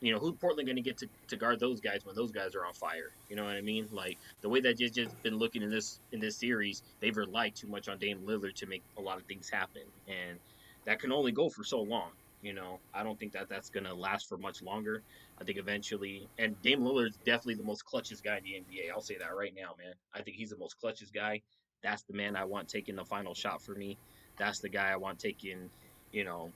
you 0.00 0.12
know 0.12 0.18
who's 0.18 0.36
Portland 0.36 0.68
gonna 0.68 0.80
get 0.80 0.98
to, 0.98 1.08
to 1.28 1.36
guard 1.36 1.58
those 1.60 1.80
guys 1.80 2.04
when 2.04 2.14
those 2.14 2.30
guys 2.30 2.54
are 2.54 2.64
on 2.64 2.74
fire? 2.74 3.10
You 3.28 3.36
know 3.36 3.44
what 3.44 3.56
I 3.56 3.60
mean? 3.60 3.88
Like 3.90 4.18
the 4.40 4.48
way 4.48 4.60
that 4.60 4.78
just 4.78 4.94
just 4.94 5.20
been 5.22 5.36
looking 5.36 5.62
in 5.62 5.70
this 5.70 6.00
in 6.12 6.20
this 6.20 6.36
series, 6.36 6.82
they've 7.00 7.16
relied 7.16 7.54
too 7.54 7.66
much 7.66 7.88
on 7.88 7.98
Dame 7.98 8.20
Lillard 8.26 8.54
to 8.56 8.66
make 8.66 8.82
a 8.96 9.00
lot 9.00 9.18
of 9.18 9.24
things 9.24 9.48
happen, 9.50 9.82
and 10.06 10.38
that 10.84 11.00
can 11.00 11.12
only 11.12 11.32
go 11.32 11.48
for 11.48 11.64
so 11.64 11.80
long. 11.80 12.10
You 12.40 12.52
know, 12.52 12.78
I 12.94 13.02
don't 13.02 13.18
think 13.18 13.32
that 13.32 13.48
that's 13.48 13.68
gonna 13.68 13.92
last 13.92 14.28
for 14.28 14.38
much 14.38 14.62
longer. 14.62 15.02
I 15.40 15.44
think 15.44 15.58
eventually, 15.58 16.28
and 16.38 16.60
Dame 16.62 16.80
Lillard's 16.80 17.18
definitely 17.24 17.54
the 17.54 17.64
most 17.64 17.84
clutchest 17.84 18.22
guy 18.22 18.38
in 18.38 18.44
the 18.44 18.50
NBA. 18.50 18.92
I'll 18.92 19.00
say 19.00 19.16
that 19.18 19.34
right 19.36 19.52
now, 19.56 19.74
man. 19.82 19.94
I 20.14 20.22
think 20.22 20.36
he's 20.36 20.50
the 20.50 20.56
most 20.58 20.76
clutchest 20.82 21.12
guy. 21.12 21.42
That's 21.82 22.02
the 22.02 22.14
man 22.14 22.36
I 22.36 22.44
want 22.44 22.68
taking 22.68 22.96
the 22.96 23.04
final 23.04 23.34
shot 23.34 23.62
for 23.62 23.74
me. 23.74 23.96
That's 24.36 24.60
the 24.60 24.68
guy 24.68 24.90
I 24.90 24.96
want 24.96 25.18
taking. 25.18 25.70
You 26.12 26.24
know, 26.24 26.50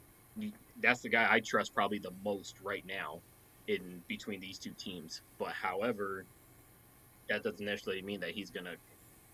that's 0.80 1.00
the 1.00 1.08
guy 1.08 1.28
I 1.30 1.40
trust 1.40 1.74
probably 1.74 1.98
the 1.98 2.12
most 2.24 2.56
right 2.62 2.84
now 2.86 3.20
in 3.68 4.02
between 4.08 4.40
these 4.40 4.58
two 4.58 4.72
teams. 4.72 5.22
But 5.38 5.48
however, 5.48 6.24
that 7.28 7.42
doesn't 7.42 7.64
necessarily 7.64 8.02
mean 8.02 8.20
that 8.20 8.30
he's 8.30 8.50
gonna, 8.50 8.74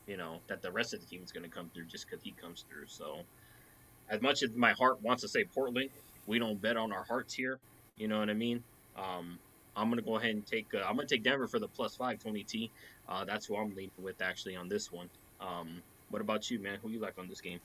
you 0.07 0.17
know, 0.17 0.41
that 0.49 0.63
the 0.63 0.71
rest 0.71 0.95
of 0.95 1.01
the 1.01 1.07
team 1.07 1.23
is 1.25 1.33
gonna 1.33 1.49
come 1.49 1.71
through 1.75 1.87
just 1.87 2.07
because 2.09 2.23
he 2.23 2.33
comes 2.33 2.65
through. 2.69 2.87
So, 2.87 3.21
as 4.09 4.21
much 4.21 4.43
as 4.43 4.51
my 4.55 4.73
heart 4.73 5.03
wants 5.03 5.23
to 5.23 5.29
say 5.29 5.45
Portland, 5.45 5.91
we 6.27 6.39
don't 6.39 6.61
bet 6.61 6.77
on 6.77 6.93
our 6.93 7.05
hearts 7.05 7.35
here. 7.35 7.59
You 7.97 8.09
know 8.09 8.19
what 8.19 8.31
I 8.31 8.35
mean? 8.35 8.63
Um, 8.97 9.39
I'm 9.77 9.89
gonna 9.89 10.03
go 10.03 10.17
ahead 10.17 10.31
and 10.31 10.47
take. 10.47 10.67
Uh, 10.75 10.79
I'm 10.79 10.97
gonna 10.97 11.07
take 11.07 11.23
Denver 11.23 11.47
for 11.47 11.59
the 11.59 11.69
plus 11.69 11.97
five. 11.97 12.19
Tony 12.23 12.43
T. 12.43 12.71
Uh, 13.09 13.25
that's 13.25 13.47
who 13.47 13.57
I'm 13.57 13.75
leaning 13.75 13.91
with 13.99 14.21
actually 14.21 14.57
on 14.57 14.69
this 14.69 14.93
one. 14.93 15.09
Um, 15.41 15.83
what 16.11 16.23
about 16.23 16.51
you, 16.51 16.59
man? 16.59 16.79
Who 16.83 16.91
you 16.91 17.01
like 17.01 17.19
on 17.19 17.29
this 17.29 17.41
game? 17.41 17.61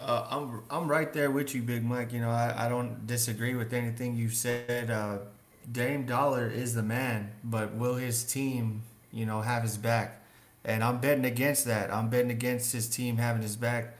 Uh, 0.00 0.26
I'm 0.28 0.62
I'm 0.70 0.88
right 0.88 1.12
there 1.12 1.30
with 1.30 1.54
you, 1.54 1.62
Big 1.62 1.84
Mike. 1.84 2.12
You 2.12 2.20
know, 2.20 2.30
I, 2.30 2.66
I 2.66 2.68
don't 2.68 3.06
disagree 3.06 3.54
with 3.54 3.72
anything 3.72 4.16
you 4.16 4.28
said. 4.28 4.90
Uh, 4.90 5.18
Dame 5.70 6.04
Dollar 6.04 6.48
is 6.48 6.74
the 6.74 6.82
man, 6.82 7.32
but 7.42 7.74
will 7.74 7.94
his 7.94 8.24
team, 8.24 8.82
you 9.12 9.24
know, 9.24 9.40
have 9.42 9.62
his 9.62 9.76
back? 9.78 10.20
And 10.64 10.82
I'm 10.82 10.98
betting 10.98 11.24
against 11.24 11.64
that. 11.66 11.92
I'm 11.92 12.08
betting 12.08 12.30
against 12.30 12.72
his 12.72 12.88
team 12.88 13.18
having 13.18 13.42
his 13.42 13.56
back. 13.56 13.96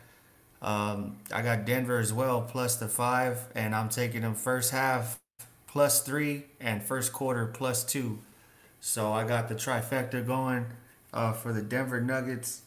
Um, 0.60 1.18
I 1.32 1.42
got 1.42 1.64
Denver 1.66 1.98
as 1.98 2.12
well, 2.12 2.42
plus 2.42 2.76
the 2.76 2.88
five, 2.88 3.46
and 3.54 3.74
I'm 3.74 3.88
taking 3.88 4.22
them 4.22 4.34
first 4.34 4.72
half 4.72 5.20
plus 5.66 6.00
three 6.02 6.44
and 6.60 6.82
first 6.82 7.12
quarter 7.12 7.46
plus 7.46 7.84
two. 7.84 8.18
So 8.80 9.12
I 9.12 9.26
got 9.26 9.48
the 9.48 9.54
trifecta 9.54 10.26
going 10.26 10.66
uh, 11.12 11.32
for 11.32 11.52
the 11.52 11.62
Denver 11.62 12.00
Nuggets. 12.00 12.62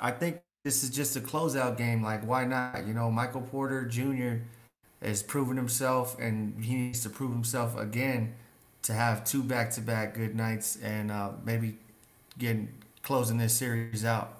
I 0.00 0.10
think 0.10 0.40
this 0.64 0.82
is 0.84 0.90
just 0.90 1.16
a 1.16 1.20
closeout 1.20 1.76
game. 1.76 2.02
Like, 2.02 2.26
why 2.26 2.44
not? 2.44 2.86
You 2.86 2.94
know, 2.94 3.10
Michael 3.10 3.42
Porter 3.42 3.84
Jr. 3.84 4.42
has 5.02 5.22
proven 5.22 5.56
himself, 5.56 6.18
and 6.18 6.62
he 6.62 6.74
needs 6.74 7.02
to 7.02 7.10
prove 7.10 7.32
himself 7.32 7.76
again 7.76 8.34
to 8.82 8.92
have 8.92 9.24
two 9.24 9.42
back-to-back 9.42 10.14
good 10.14 10.34
nights 10.34 10.78
and 10.82 11.10
uh, 11.10 11.30
maybe 11.44 11.78
getting 12.38 12.68
closing 13.02 13.38
this 13.38 13.54
series 13.54 14.04
out. 14.04 14.34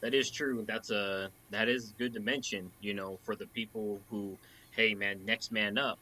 That 0.00 0.14
is 0.14 0.30
true. 0.30 0.64
That's 0.66 0.90
a 0.90 1.30
that 1.50 1.68
is 1.68 1.94
good 1.98 2.12
to 2.12 2.20
mention. 2.20 2.70
You 2.80 2.92
know, 2.94 3.18
for 3.22 3.34
the 3.34 3.46
people 3.46 4.00
who, 4.10 4.36
hey 4.72 4.94
man, 4.94 5.24
next 5.24 5.50
man 5.50 5.78
up. 5.78 5.98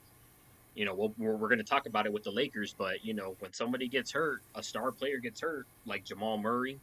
You 0.75 0.85
know, 0.87 0.95
we'll, 0.95 1.15
we're 1.19 1.37
we're 1.37 1.49
going 1.49 1.59
to 1.59 1.65
talk 1.65 1.87
about 1.87 2.07
it 2.07 2.13
with 2.13 2.25
the 2.25 2.31
Lakers, 2.33 2.75
but 2.77 3.05
you 3.05 3.15
know, 3.15 3.37
when 3.39 3.53
somebody 3.53 3.87
gets 3.87 4.11
hurt, 4.11 4.43
a 4.57 4.63
star 4.63 4.91
player 4.91 5.19
gets 5.19 5.41
hurt, 5.41 5.67
like 5.87 6.05
Jamal 6.05 6.37
Murray, 6.37 6.81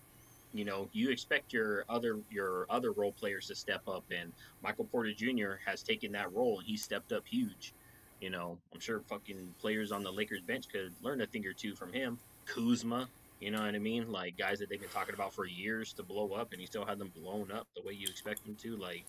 you 0.53 0.65
know, 0.65 0.89
you 0.93 1.09
expect 1.09 1.53
your 1.53 1.85
other 1.89 2.19
your 2.31 2.65
other 2.69 2.91
role 2.91 3.11
players 3.11 3.47
to 3.47 3.55
step 3.55 3.81
up, 3.87 4.03
and 4.11 4.33
Michael 4.63 4.85
Porter 4.85 5.13
Jr. 5.13 5.53
has 5.65 5.83
taken 5.83 6.11
that 6.13 6.33
role, 6.33 6.59
and 6.59 6.67
he 6.67 6.75
stepped 6.77 7.11
up 7.11 7.25
huge. 7.27 7.73
You 8.19 8.29
know, 8.29 8.57
I'm 8.73 8.79
sure 8.79 9.01
fucking 9.07 9.53
players 9.59 9.91
on 9.91 10.03
the 10.03 10.11
Lakers 10.11 10.41
bench 10.41 10.67
could 10.69 10.91
learn 11.01 11.21
a 11.21 11.27
thing 11.27 11.45
or 11.45 11.53
two 11.53 11.75
from 11.75 11.93
him. 11.93 12.19
Kuzma, 12.45 13.07
you 13.39 13.51
know 13.51 13.61
what 13.61 13.75
I 13.75 13.79
mean? 13.79 14.11
Like 14.11 14.37
guys 14.37 14.59
that 14.59 14.69
they've 14.69 14.79
been 14.79 14.89
talking 14.89 15.13
about 15.13 15.33
for 15.33 15.45
years 15.45 15.93
to 15.93 16.03
blow 16.03 16.31
up, 16.31 16.51
and 16.51 16.59
he 16.59 16.67
still 16.67 16.85
had 16.85 16.99
them 16.99 17.11
blown 17.15 17.51
up 17.51 17.67
the 17.75 17.83
way 17.83 17.93
you 17.93 18.07
expect 18.07 18.43
them 18.43 18.55
to. 18.55 18.75
Like, 18.75 19.05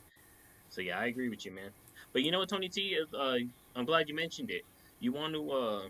so 0.69 0.81
yeah, 0.83 0.99
I 0.99 1.07
agree 1.07 1.29
with 1.29 1.45
you, 1.45 1.53
man. 1.53 1.71
But 2.13 2.23
you 2.23 2.31
know 2.31 2.39
what, 2.39 2.49
Tony 2.49 2.69
T? 2.69 2.99
Uh, 3.19 3.37
I'm 3.75 3.85
glad 3.85 4.09
you 4.09 4.15
mentioned 4.15 4.51
it. 4.51 4.63
You 5.01 5.13
want 5.13 5.33
to 5.35 5.51
uh, 5.51 5.83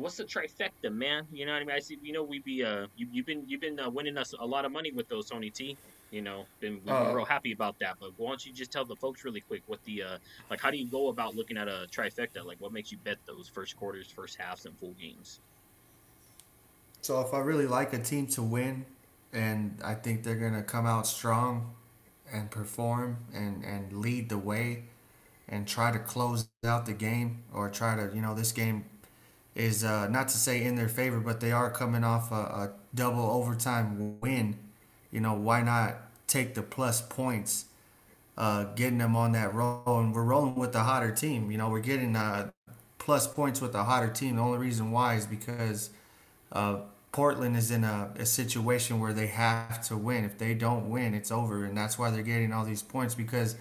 what's 0.00 0.16
the 0.16 0.24
trifecta, 0.24 0.92
man? 0.92 1.26
You 1.32 1.46
know 1.46 1.52
what 1.52 1.62
I 1.62 1.64
mean? 1.64 1.76
I 1.76 1.80
see. 1.80 1.98
You 2.02 2.12
know, 2.12 2.24
we 2.24 2.40
be 2.40 2.64
uh, 2.64 2.86
you, 2.96 3.08
you've 3.12 3.26
been 3.26 3.44
you've 3.46 3.60
been 3.60 3.80
uh, 3.80 3.90
winning 3.90 4.16
us 4.18 4.34
a 4.38 4.46
lot 4.46 4.64
of 4.64 4.72
money 4.72 4.92
with 4.92 5.08
those 5.08 5.28
Tony 5.30 5.50
T. 5.50 5.78
You 6.10 6.22
know, 6.22 6.48
been 6.60 6.80
we've 6.84 6.98
been 6.98 7.10
Uh, 7.10 7.12
real 7.12 7.24
happy 7.24 7.52
about 7.52 7.78
that. 7.80 7.96
But 8.00 8.12
why 8.16 8.28
don't 8.30 8.44
you 8.44 8.52
just 8.52 8.72
tell 8.72 8.84
the 8.84 8.96
folks 8.96 9.24
really 9.24 9.40
quick 9.42 9.62
what 9.66 9.82
the 9.84 10.02
uh, 10.02 10.18
like? 10.50 10.60
How 10.60 10.70
do 10.70 10.78
you 10.78 10.88
go 10.90 11.08
about 11.08 11.36
looking 11.36 11.56
at 11.58 11.68
a 11.68 11.86
trifecta? 11.92 12.44
Like, 12.44 12.60
what 12.60 12.72
makes 12.72 12.92
you 12.92 12.98
bet 12.98 13.18
those 13.26 13.48
first 13.48 13.76
quarters, 13.76 14.10
first 14.10 14.36
halves, 14.36 14.66
and 14.66 14.76
full 14.78 14.94
games? 15.00 15.40
So 17.02 17.20
if 17.20 17.32
I 17.34 17.38
really 17.38 17.66
like 17.66 17.92
a 17.92 17.98
team 17.98 18.26
to 18.28 18.42
win, 18.42 18.84
and 19.32 19.78
I 19.84 19.94
think 19.94 20.22
they're 20.22 20.36
gonna 20.36 20.62
come 20.62 20.86
out 20.86 21.06
strong, 21.06 21.74
and 22.32 22.50
perform 22.50 23.18
and 23.34 23.64
and 23.64 23.92
lead 23.92 24.28
the 24.28 24.38
way, 24.38 24.84
and 25.48 25.66
try 25.68 25.92
to 25.92 25.98
close 25.98 26.48
out 26.64 26.86
the 26.86 26.92
game 26.94 27.44
or 27.52 27.70
try 27.70 27.96
to 27.96 28.14
you 28.14 28.22
know 28.22 28.34
this 28.34 28.52
game 28.52 28.84
is 29.60 29.84
uh, 29.84 30.08
not 30.08 30.28
to 30.28 30.38
say 30.38 30.62
in 30.64 30.74
their 30.74 30.88
favor, 30.88 31.20
but 31.20 31.40
they 31.40 31.52
are 31.52 31.70
coming 31.70 32.02
off 32.02 32.32
a, 32.32 32.34
a 32.34 32.70
double 32.94 33.22
overtime 33.30 34.18
win. 34.20 34.56
You 35.10 35.20
know 35.20 35.34
why 35.34 35.62
not 35.62 35.96
take 36.26 36.54
the 36.54 36.62
plus 36.62 37.02
points, 37.02 37.66
uh, 38.38 38.64
getting 38.74 38.98
them 38.98 39.14
on 39.16 39.32
that 39.32 39.54
roll, 39.54 39.82
and 39.86 40.14
we're 40.14 40.24
rolling 40.24 40.54
with 40.54 40.72
the 40.72 40.80
hotter 40.80 41.12
team. 41.12 41.50
You 41.50 41.58
know 41.58 41.68
we're 41.68 41.80
getting 41.80 42.16
uh, 42.16 42.50
plus 42.98 43.26
points 43.26 43.60
with 43.60 43.72
the 43.72 43.84
hotter 43.84 44.08
team. 44.08 44.36
The 44.36 44.42
only 44.42 44.58
reason 44.58 44.90
why 44.90 45.14
is 45.14 45.26
because 45.26 45.90
uh, 46.52 46.78
Portland 47.12 47.56
is 47.56 47.70
in 47.70 47.84
a, 47.84 48.12
a 48.16 48.26
situation 48.26 48.98
where 48.98 49.12
they 49.12 49.26
have 49.26 49.82
to 49.88 49.96
win. 49.96 50.24
If 50.24 50.38
they 50.38 50.54
don't 50.54 50.88
win, 50.88 51.14
it's 51.14 51.30
over, 51.30 51.64
and 51.64 51.76
that's 51.76 51.98
why 51.98 52.10
they're 52.10 52.22
getting 52.22 52.52
all 52.52 52.64
these 52.64 52.82
points 52.82 53.14
because 53.14 53.56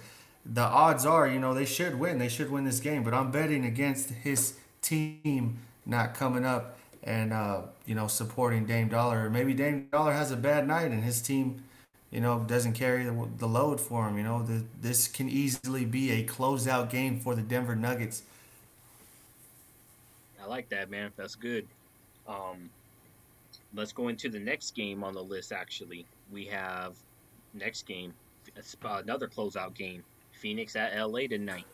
the 0.45 0.61
odds 0.61 1.05
are, 1.05 1.27
you 1.27 1.39
know, 1.39 1.53
they 1.53 1.65
should 1.65 1.99
win. 1.99 2.17
They 2.17 2.29
should 2.29 2.51
win 2.51 2.63
this 2.63 2.79
game. 2.79 3.03
But 3.03 3.13
I'm 3.13 3.31
betting 3.31 3.65
against 3.65 4.11
his 4.11 4.53
team 4.81 5.59
not 5.85 6.13
coming 6.13 6.45
up 6.45 6.77
and 7.03 7.33
uh, 7.33 7.61
you 7.85 7.95
know 7.95 8.07
supporting 8.07 8.65
Dame 8.65 8.89
Dollar. 8.89 9.25
Or 9.25 9.29
maybe 9.29 9.53
Dame 9.53 9.87
Dollar 9.91 10.13
has 10.13 10.31
a 10.31 10.37
bad 10.37 10.67
night 10.67 10.91
and 10.91 11.03
his 11.03 11.21
team, 11.21 11.63
you 12.11 12.21
know, 12.21 12.39
doesn't 12.47 12.73
carry 12.73 13.03
the, 13.03 13.27
the 13.37 13.47
load 13.47 13.79
for 13.79 14.07
him. 14.07 14.17
You 14.17 14.23
know, 14.23 14.43
the, 14.43 14.63
this 14.81 15.07
can 15.07 15.29
easily 15.29 15.85
be 15.85 16.11
a 16.11 16.25
closeout 16.25 16.89
game 16.89 17.19
for 17.19 17.35
the 17.35 17.41
Denver 17.41 17.75
Nuggets. 17.75 18.23
I 20.41 20.45
like 20.45 20.69
that, 20.69 20.89
man. 20.89 21.11
That's 21.15 21.35
good. 21.35 21.67
Um, 22.27 22.69
let's 23.73 23.91
go 23.91 24.07
into 24.07 24.29
the 24.29 24.39
next 24.39 24.75
game 24.75 25.03
on 25.03 25.13
the 25.13 25.23
list. 25.23 25.51
Actually, 25.51 26.05
we 26.31 26.45
have 26.45 26.95
next 27.53 27.87
game, 27.87 28.13
it's 28.55 28.75
another 28.83 29.27
closeout 29.27 29.73
game. 29.73 30.03
Phoenix 30.31 30.75
at 30.75 30.97
LA 30.97 31.27
tonight. 31.27 31.65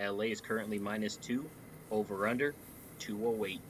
LA 0.00 0.24
is 0.24 0.40
currently 0.40 0.78
minus 0.78 1.16
two. 1.16 1.44
Over 1.90 2.26
under 2.26 2.54
208. 3.04 3.60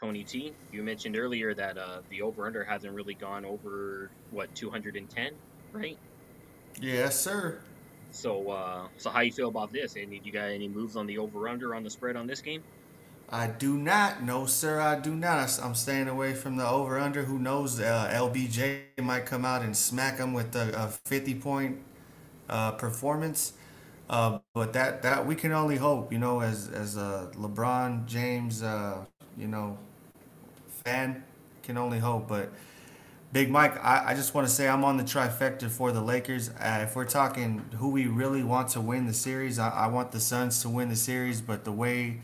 Tony 0.00 0.24
T, 0.24 0.52
you 0.72 0.82
mentioned 0.82 1.16
earlier 1.16 1.54
that 1.54 1.76
uh, 1.76 2.00
the 2.08 2.22
over 2.22 2.46
under 2.46 2.64
hasn't 2.64 2.94
really 2.94 3.14
gone 3.14 3.44
over 3.44 4.10
what 4.30 4.54
210, 4.54 5.32
right? 5.72 5.98
Yes, 6.80 7.18
sir. 7.18 7.58
So, 8.10 8.50
uh, 8.50 8.88
so 8.96 9.10
how 9.10 9.20
you 9.20 9.32
feel 9.32 9.48
about 9.48 9.72
this? 9.72 9.96
Any 9.96 10.20
you 10.24 10.32
got 10.32 10.48
any 10.48 10.68
moves 10.68 10.96
on 10.96 11.06
the 11.06 11.18
over 11.18 11.48
under 11.48 11.74
on 11.74 11.84
the 11.84 11.90
spread 11.90 12.16
on 12.16 12.26
this 12.26 12.40
game? 12.40 12.62
I 13.28 13.46
do 13.46 13.76
not. 13.78 14.22
No, 14.22 14.46
sir, 14.46 14.80
I 14.80 14.98
do 14.98 15.14
not. 15.14 15.60
I'm 15.62 15.74
staying 15.74 16.08
away 16.08 16.34
from 16.34 16.56
the 16.56 16.68
over 16.68 16.98
under. 16.98 17.22
Who 17.22 17.38
knows? 17.38 17.78
Uh, 17.78 18.10
LBJ 18.12 18.80
might 19.02 19.26
come 19.26 19.44
out 19.44 19.62
and 19.62 19.76
smack 19.76 20.18
him 20.18 20.32
with 20.32 20.56
a, 20.56 20.72
a 20.76 20.88
50 20.88 21.34
point 21.36 21.78
uh, 22.48 22.72
performance. 22.72 23.52
Uh, 24.10 24.40
but 24.54 24.72
that, 24.72 25.02
that 25.02 25.24
we 25.24 25.36
can 25.36 25.52
only 25.52 25.76
hope, 25.76 26.12
you 26.12 26.18
know, 26.18 26.40
as 26.40 26.68
as 26.68 26.96
a 26.96 27.30
LeBron 27.36 28.06
James, 28.06 28.60
uh, 28.62 29.04
you 29.38 29.46
know, 29.46 29.78
fan 30.84 31.22
can 31.62 31.78
only 31.78 31.98
hope. 32.00 32.28
But 32.28 32.50
Big 33.32 33.50
Mike, 33.50 33.82
I, 33.84 34.10
I 34.12 34.14
just 34.14 34.34
want 34.34 34.48
to 34.48 34.52
say 34.52 34.68
I'm 34.68 34.84
on 34.84 34.96
the 34.96 35.04
trifecta 35.04 35.70
for 35.70 35.92
the 35.92 36.00
Lakers. 36.02 36.50
Uh, 36.50 36.80
if 36.82 36.96
we're 36.96 37.04
talking 37.04 37.64
who 37.76 37.90
we 37.90 38.06
really 38.06 38.42
want 38.42 38.70
to 38.70 38.80
win 38.80 39.06
the 39.06 39.14
series, 39.14 39.58
I, 39.58 39.70
I 39.70 39.86
want 39.88 40.12
the 40.12 40.20
Suns 40.20 40.62
to 40.62 40.68
win 40.68 40.88
the 40.88 40.96
series. 40.96 41.40
But 41.40 41.64
the 41.64 41.72
way 41.72 42.22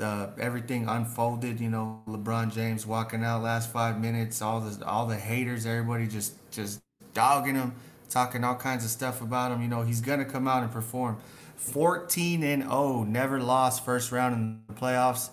uh, 0.00 0.28
everything 0.38 0.88
unfolded, 0.88 1.60
you 1.60 1.70
know, 1.70 2.02
LeBron 2.08 2.52
James 2.52 2.86
walking 2.86 3.24
out 3.24 3.42
last 3.42 3.70
five 3.72 4.00
minutes, 4.00 4.42
all 4.42 4.60
the 4.60 4.84
all 4.86 5.06
the 5.06 5.16
haters, 5.16 5.66
everybody 5.66 6.08
just 6.08 6.34
just 6.50 6.80
dogging 7.14 7.54
him, 7.54 7.74
talking 8.10 8.44
all 8.44 8.56
kinds 8.56 8.84
of 8.84 8.90
stuff 8.90 9.22
about 9.22 9.52
him. 9.52 9.62
You 9.62 9.68
know, 9.68 9.82
he's 9.82 10.00
gonna 10.00 10.26
come 10.26 10.46
out 10.46 10.62
and 10.62 10.70
perform. 10.70 11.18
14 11.56 12.42
and 12.42 12.62
0, 12.62 13.04
never 13.04 13.40
lost 13.40 13.84
first 13.84 14.12
round 14.12 14.34
in 14.34 14.60
the 14.66 14.74
playoffs, 14.74 15.30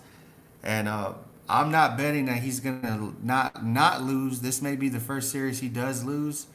and 0.62 0.88
uh, 0.88 1.14
I'm 1.50 1.72
not 1.72 1.98
betting 1.98 2.26
that 2.26 2.40
he's 2.44 2.60
gonna 2.60 3.14
not 3.24 3.66
not 3.66 4.04
lose. 4.04 4.42
This 4.42 4.62
may 4.62 4.76
be 4.76 4.90
the 4.90 5.00
first 5.00 5.32
series 5.32 5.60
he 5.60 5.70
does 5.70 6.04
lose, 6.04 6.48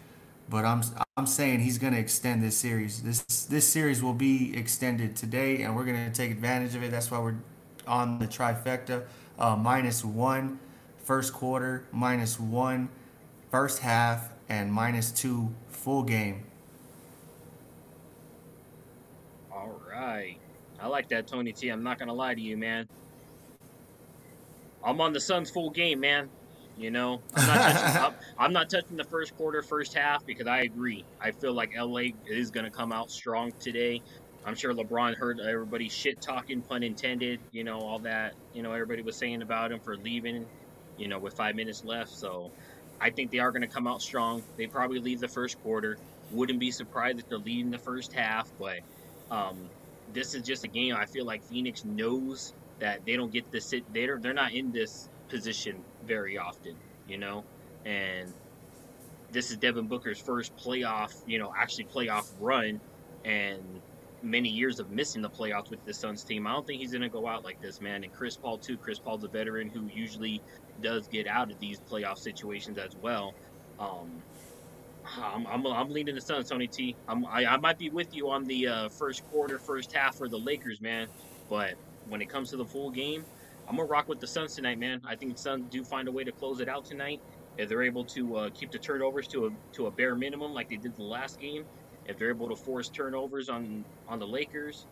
but 0.48 0.64
I'm 0.64 0.82
I'm 1.16 1.26
saying 1.26 1.61
he's 1.61 1.78
gonna 1.78 1.98
extend 1.98 2.42
this 2.42 2.56
series. 2.56 3.02
This 3.02 3.22
this 3.46 3.66
series 3.66 4.02
will 4.02 4.14
be 4.14 4.56
extended 4.56 5.16
today, 5.16 5.62
and 5.62 5.74
we're 5.74 5.85
gonna 5.85 6.11
take 6.11 6.30
advantage 6.30 6.74
of 6.74 6.82
it. 6.82 6.90
That's 6.90 7.11
why 7.11 7.18
we're 7.20 7.37
on 7.87 8.18
the 8.18 8.26
trifecta. 8.26 9.04
Uh, 9.38 9.56
minus 9.56 10.04
one 10.04 10.58
first 11.04 11.32
quarter, 11.32 11.87
minus 11.90 12.38
one 12.38 12.90
first 13.50 13.80
half, 13.80 14.28
and 14.48 14.70
minus 14.70 15.11
two 15.11 15.54
full 15.83 16.05
game. 16.05 16.45
All 19.51 19.81
right. 19.90 20.37
I 20.81 20.87
like 20.87 21.09
that, 21.09 21.27
Tony 21.27 21.53
T. 21.53 21.68
I'm 21.68 21.83
not 21.83 21.99
gonna 21.99 22.14
lie 22.14 22.35
to 22.35 22.40
you, 22.40 22.57
man. 22.57 22.88
I'm 24.85 25.01
on 25.01 25.12
the 25.12 25.21
Suns 25.21 25.51
full 25.51 25.71
game, 25.71 26.01
man. 26.01 26.29
You 26.79 26.90
know, 26.90 27.21
I'm 27.35 27.47
not, 27.47 27.57
touching, 27.57 28.03
I'm, 28.03 28.14
I'm 28.38 28.53
not 28.53 28.71
touching 28.71 28.97
the 28.97 29.05
first 29.05 29.37
quarter, 29.37 29.62
first 29.62 29.95
half 29.95 30.25
because 30.25 30.47
I 30.47 30.62
agree. 30.62 31.05
I 31.21 31.33
feel 31.33 31.53
like 31.53 31.77
LA 31.77 32.11
is 32.27 32.51
gonna 32.51 32.71
come 32.71 32.92
out 32.92 33.11
strong 33.11 33.53
today. 33.59 34.01
I'm 34.45 34.55
sure 34.55 34.73
LeBron 34.75 35.16
heard 35.16 35.40
everybody 35.40 35.88
shit 35.88 36.21
talking, 36.21 36.62
pun 36.62 36.83
intended. 36.83 37.40
You 37.51 37.64
know 37.64 37.81
all 37.81 37.99
that. 38.01 38.35
You 38.55 38.62
know 38.62 38.73
everybody 38.73 39.03
was 39.03 39.16
saying 39.16 39.42
about 39.42 39.73
him 39.73 39.81
for 39.81 39.97
leaving. 39.97 40.47
You 40.97 41.09
know 41.09 41.18
with 41.18 41.35
five 41.35 41.57
minutes 41.57 41.85
left, 41.85 42.11
so 42.11 42.53
I 43.03 43.11
think 43.11 43.33
they 43.33 43.41
are 43.41 43.51
going 43.51 43.62
to 43.62 43.69
come 43.69 43.88
out 43.88 44.01
strong. 44.01 44.45
They 44.57 44.69
probably 44.69 45.01
lead 45.01 45.19
the 45.19 45.29
first 45.29 45.61
quarter. 45.62 45.99
Wouldn't 46.31 46.61
be 46.61 46.71
surprised 46.71 47.19
if 47.19 47.29
they're 47.29 47.38
leading 47.38 47.73
the 47.73 47.79
first 47.79 48.12
half, 48.12 48.49
but 48.61 48.79
um, 49.31 49.69
this 50.12 50.35
is 50.35 50.43
just 50.43 50.62
a 50.65 50.69
game. 50.69 50.95
I 50.97 51.07
feel 51.07 51.25
like 51.25 51.43
Phoenix 51.43 51.85
knows 51.85 52.55
that 52.79 53.05
they 53.05 53.17
don't 53.17 53.33
get 53.33 53.51
this. 53.51 53.75
They're 53.93 54.19
they're 54.19 54.33
not 54.33 54.53
in 54.53 54.71
this 54.71 55.09
position 55.29 55.83
very 56.07 56.38
often, 56.38 56.77
you 57.09 57.19
know, 57.19 57.43
and 57.85 58.33
this 59.33 59.51
is 59.51 59.57
Devin 59.57 59.88
Booker's 59.88 60.21
first 60.21 60.57
playoff, 60.57 61.15
you 61.27 61.38
know, 61.41 61.53
actually 61.57 61.85
playoff 61.85 62.31
run, 62.38 62.81
and 63.25 63.62
many 64.22 64.48
years 64.48 64.78
of 64.78 64.90
missing 64.90 65.22
the 65.22 65.30
playoffs 65.30 65.70
with 65.70 65.85
the 65.85 65.94
Suns 65.94 66.24
team. 66.24 66.46
I 66.46 66.52
don't 66.52 66.66
think 66.66 66.80
he's 66.80 66.92
going 66.92 67.02
to 67.02 67.08
go 67.08 67.26
out 67.26 67.44
like 67.44 67.61
this, 67.61 67.80
man. 67.80 68.04
And 68.04 68.12
Chris 68.12 68.37
Paul 68.37 68.58
too. 68.58 68.76
Chris 68.76 68.98
Paul's 68.98 69.24
a 69.24 69.28
veteran 69.28 69.68
who 69.68 69.88
usually 69.92 70.42
does 70.80 71.08
get 71.08 71.26
out 71.26 71.50
of 71.50 71.58
these 71.58 71.80
playoff 71.80 72.18
situations 72.18 72.78
as 72.78 72.96
well. 72.96 73.35
Um, 73.78 74.22
I'm, 75.20 75.46
I'm, 75.46 75.66
I'm 75.66 75.90
leaning 75.90 76.14
the 76.14 76.20
Suns, 76.20 76.48
Tony 76.48 76.66
T. 76.66 76.96
I'm, 77.08 77.26
I, 77.26 77.46
I 77.46 77.56
might 77.56 77.78
be 77.78 77.90
with 77.90 78.14
you 78.14 78.30
on 78.30 78.44
the 78.44 78.68
uh, 78.68 78.88
first 78.88 79.24
quarter, 79.30 79.58
first 79.58 79.92
half 79.92 80.16
for 80.16 80.28
the 80.28 80.38
Lakers, 80.38 80.80
man. 80.80 81.08
But 81.48 81.74
when 82.08 82.22
it 82.22 82.28
comes 82.28 82.50
to 82.50 82.56
the 82.56 82.64
full 82.64 82.90
game, 82.90 83.24
I'm 83.68 83.76
gonna 83.76 83.88
rock 83.88 84.08
with 84.08 84.20
the 84.20 84.26
Suns 84.26 84.54
tonight, 84.54 84.78
man. 84.78 85.00
I 85.04 85.16
think 85.16 85.32
the 85.35 85.38
Suns 85.38 85.66
do 85.70 85.85
find 85.85 86.08
a 86.08 86.12
way 86.12 86.24
to 86.24 86.32
close 86.32 86.61
it 86.61 86.68
out 86.68 86.85
tonight. 86.85 87.20
If 87.58 87.68
they're 87.68 87.82
able 87.82 88.04
to 88.06 88.37
uh, 88.37 88.50
keep 88.50 88.70
the 88.70 88.78
turnovers 88.78 89.28
to 89.28 89.46
a 89.46 89.50
to 89.74 89.87
a 89.87 89.90
bare 89.90 90.14
minimum, 90.14 90.52
like 90.54 90.68
they 90.68 90.76
did 90.76 90.96
the 90.96 91.02
last 91.02 91.40
game, 91.40 91.64
if 92.07 92.19
they're 92.19 92.31
able 92.31 92.49
to 92.51 92.57
force 92.57 92.91
turnovers 92.91 93.49
on 93.49 93.87
on 94.09 94.19
the 94.19 94.27
Lakers, 94.27 94.87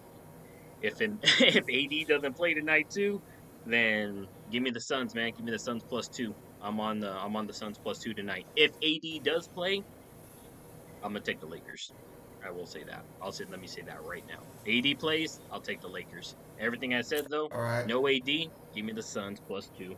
if 0.81 1.01
in, 1.01 1.19
if 1.23 1.65
AD 1.69 2.09
doesn't 2.09 2.37
play 2.37 2.55
tonight 2.55 2.89
too, 2.93 3.23
then 3.67 4.27
give 4.51 4.63
me 4.63 4.71
the 4.71 4.81
Suns, 4.81 5.15
man. 5.15 5.33
Give 5.37 5.45
me 5.45 5.53
the 5.53 5.59
Suns 5.59 5.85
plus 5.89 6.09
two. 6.09 6.37
I'm 6.61 6.81
on 6.81 7.01
the 7.01 7.11
I'm 7.13 7.37
on 7.37 7.47
the 7.47 7.55
Suns 7.55 7.79
plus 7.79 7.99
two 8.01 8.15
tonight. 8.15 8.47
If 8.57 8.73
AD 8.85 9.25
does 9.25 9.49
play, 9.49 9.85
I'm 11.03 11.13
gonna 11.13 11.21
take 11.23 11.41
the 11.41 11.47
Lakers. 11.47 11.95
I 12.47 12.51
will 12.53 12.67
say 12.67 12.85
that. 12.85 13.05
I'll 13.21 13.33
say 13.33 13.45
let 13.49 13.61
me 13.61 13.67
say 13.67 13.83
that 13.87 14.03
right 14.03 14.25
now. 14.29 14.41
AD 14.71 14.99
plays, 14.99 15.41
I'll 15.51 15.61
take 15.63 15.81
the 15.81 15.89
Lakers. 15.89 16.37
Everything 16.59 16.95
I 16.95 17.03
said 17.03 17.27
though, 17.31 17.49
All 17.53 17.63
right. 17.63 17.87
no 17.87 18.07
AD, 18.09 18.27
give 18.27 18.85
me 18.85 18.93
the 18.93 19.03
Suns 19.03 19.41
plus 19.47 19.71
two. 19.77 19.97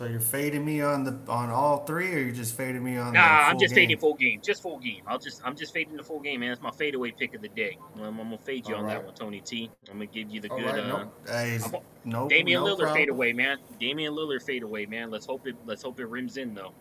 So 0.00 0.06
you're 0.06 0.18
fading 0.18 0.64
me 0.64 0.80
on 0.80 1.04
the 1.04 1.14
on 1.30 1.50
all 1.50 1.84
three, 1.84 2.14
or 2.14 2.20
you're 2.20 2.32
just 2.32 2.56
fading 2.56 2.82
me 2.82 2.96
on? 2.96 3.12
Nah, 3.12 3.20
the 3.20 3.44
I'm 3.48 3.58
just 3.58 3.74
game? 3.74 3.82
fading 3.82 3.98
full 3.98 4.14
game. 4.14 4.40
Just 4.42 4.62
full 4.62 4.78
game. 4.78 5.02
I'll 5.06 5.18
just 5.18 5.42
I'm 5.44 5.54
just 5.54 5.74
fading 5.74 5.94
the 5.94 6.02
full 6.02 6.20
game, 6.20 6.40
man. 6.40 6.48
That's 6.48 6.62
my 6.62 6.70
fadeaway 6.70 7.10
pick 7.10 7.34
of 7.34 7.42
the 7.42 7.50
day. 7.50 7.76
I'm, 7.96 8.04
I'm 8.04 8.16
gonna 8.16 8.38
fade 8.38 8.66
you 8.66 8.76
on 8.76 8.86
that 8.86 9.04
one, 9.04 9.12
Tony 9.12 9.42
T. 9.42 9.70
I'm 9.90 9.98
gonna 9.98 10.06
give 10.06 10.30
you 10.30 10.40
the 10.40 10.48
All 10.48 10.56
good 10.56 10.64
right, 10.68 10.78
uh 10.78 10.88
no, 10.88 11.12
hey, 11.26 11.58
I'm- 11.62 11.74
no, 12.06 12.30
Damian 12.30 12.64
no 12.64 12.74
Lillard 12.74 12.78
problem. 12.78 12.96
fade 12.96 13.08
away, 13.10 13.34
man. 13.34 13.58
Damian 13.78 14.14
Lillard 14.14 14.42
fade 14.42 14.62
away, 14.62 14.86
man. 14.86 15.10
Let's 15.10 15.26
hope 15.26 15.46
it 15.46 15.54
let's 15.66 15.82
hope 15.82 16.00
it 16.00 16.08
rims 16.08 16.38
in 16.38 16.54
though. 16.54 16.72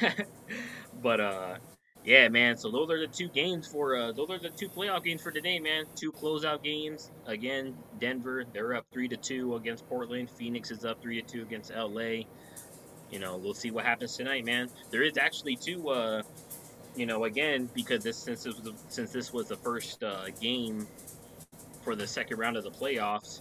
but 1.02 1.20
uh 1.20 1.56
yeah, 2.04 2.28
man. 2.28 2.56
So 2.56 2.70
those 2.70 2.90
are 2.90 3.00
the 3.00 3.06
two 3.06 3.28
games 3.28 3.66
for 3.66 3.96
uh 3.96 4.12
those 4.12 4.30
are 4.30 4.38
the 4.38 4.50
two 4.50 4.68
playoff 4.68 5.04
games 5.04 5.22
for 5.22 5.30
today, 5.30 5.58
man. 5.58 5.84
Two 5.96 6.12
closeout 6.12 6.62
games. 6.62 7.10
Again, 7.26 7.76
Denver, 7.98 8.44
they're 8.52 8.74
up 8.74 8.86
three 8.92 9.08
to 9.08 9.16
two 9.16 9.56
against 9.56 9.88
Portland. 9.88 10.30
Phoenix 10.30 10.70
is 10.70 10.84
up 10.84 11.00
three 11.02 11.20
to 11.20 11.26
two 11.26 11.42
against 11.42 11.72
LA. 11.74 12.24
You 13.10 13.20
know, 13.20 13.36
we'll 13.36 13.54
see 13.54 13.70
what 13.70 13.84
happens 13.84 14.16
tonight, 14.16 14.44
man. 14.44 14.68
There 14.90 15.02
is 15.02 15.16
actually 15.16 15.56
two 15.56 15.88
uh 15.90 16.22
you 16.96 17.06
know, 17.06 17.24
again, 17.24 17.68
because 17.74 18.04
this 18.04 18.16
since 18.16 18.44
this 18.44 18.54
was 18.54 18.64
the, 18.64 18.74
since 18.88 19.10
this 19.12 19.32
was 19.32 19.48
the 19.48 19.56
first 19.56 20.02
uh, 20.02 20.26
game 20.40 20.86
for 21.82 21.96
the 21.96 22.06
second 22.06 22.38
round 22.38 22.56
of 22.56 22.64
the 22.64 22.70
playoffs, 22.70 23.40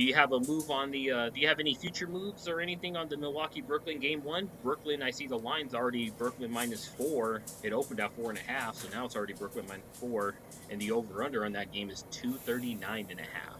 do 0.00 0.06
you 0.06 0.14
have 0.14 0.32
a 0.32 0.40
move 0.40 0.70
on 0.70 0.90
the? 0.90 1.10
Uh, 1.10 1.28
do 1.28 1.40
you 1.40 1.46
have 1.46 1.60
any 1.60 1.74
future 1.74 2.06
moves 2.06 2.48
or 2.48 2.62
anything 2.62 2.96
on 2.96 3.06
the 3.06 3.18
Milwaukee 3.18 3.60
Brooklyn 3.60 3.98
game 3.98 4.24
one? 4.24 4.48
Brooklyn, 4.62 5.02
I 5.02 5.10
see 5.10 5.26
the 5.26 5.38
line's 5.38 5.74
already 5.74 6.08
Brooklyn 6.08 6.50
minus 6.50 6.86
four. 6.86 7.42
It 7.62 7.74
opened 7.74 8.00
at 8.00 8.10
four 8.12 8.30
and 8.30 8.38
a 8.38 8.50
half, 8.50 8.76
so 8.76 8.88
now 8.88 9.04
it's 9.04 9.14
already 9.14 9.34
Brooklyn 9.34 9.66
minus 9.68 9.84
four, 9.92 10.36
and 10.70 10.80
the 10.80 10.90
over 10.90 11.22
under 11.22 11.44
on 11.44 11.52
that 11.52 11.70
game 11.70 11.90
is 11.90 12.06
two 12.10 12.32
thirty 12.32 12.76
nine 12.76 13.08
and 13.10 13.20
a 13.20 13.24
half. 13.24 13.58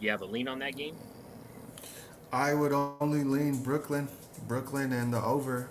You 0.00 0.10
have 0.10 0.22
a 0.22 0.24
lean 0.24 0.48
on 0.48 0.58
that 0.58 0.76
game? 0.76 0.96
I 2.32 2.54
would 2.54 2.72
only 2.72 3.22
lean 3.22 3.62
Brooklyn, 3.62 4.08
Brooklyn, 4.48 4.92
and 4.92 5.14
the 5.14 5.22
over. 5.22 5.68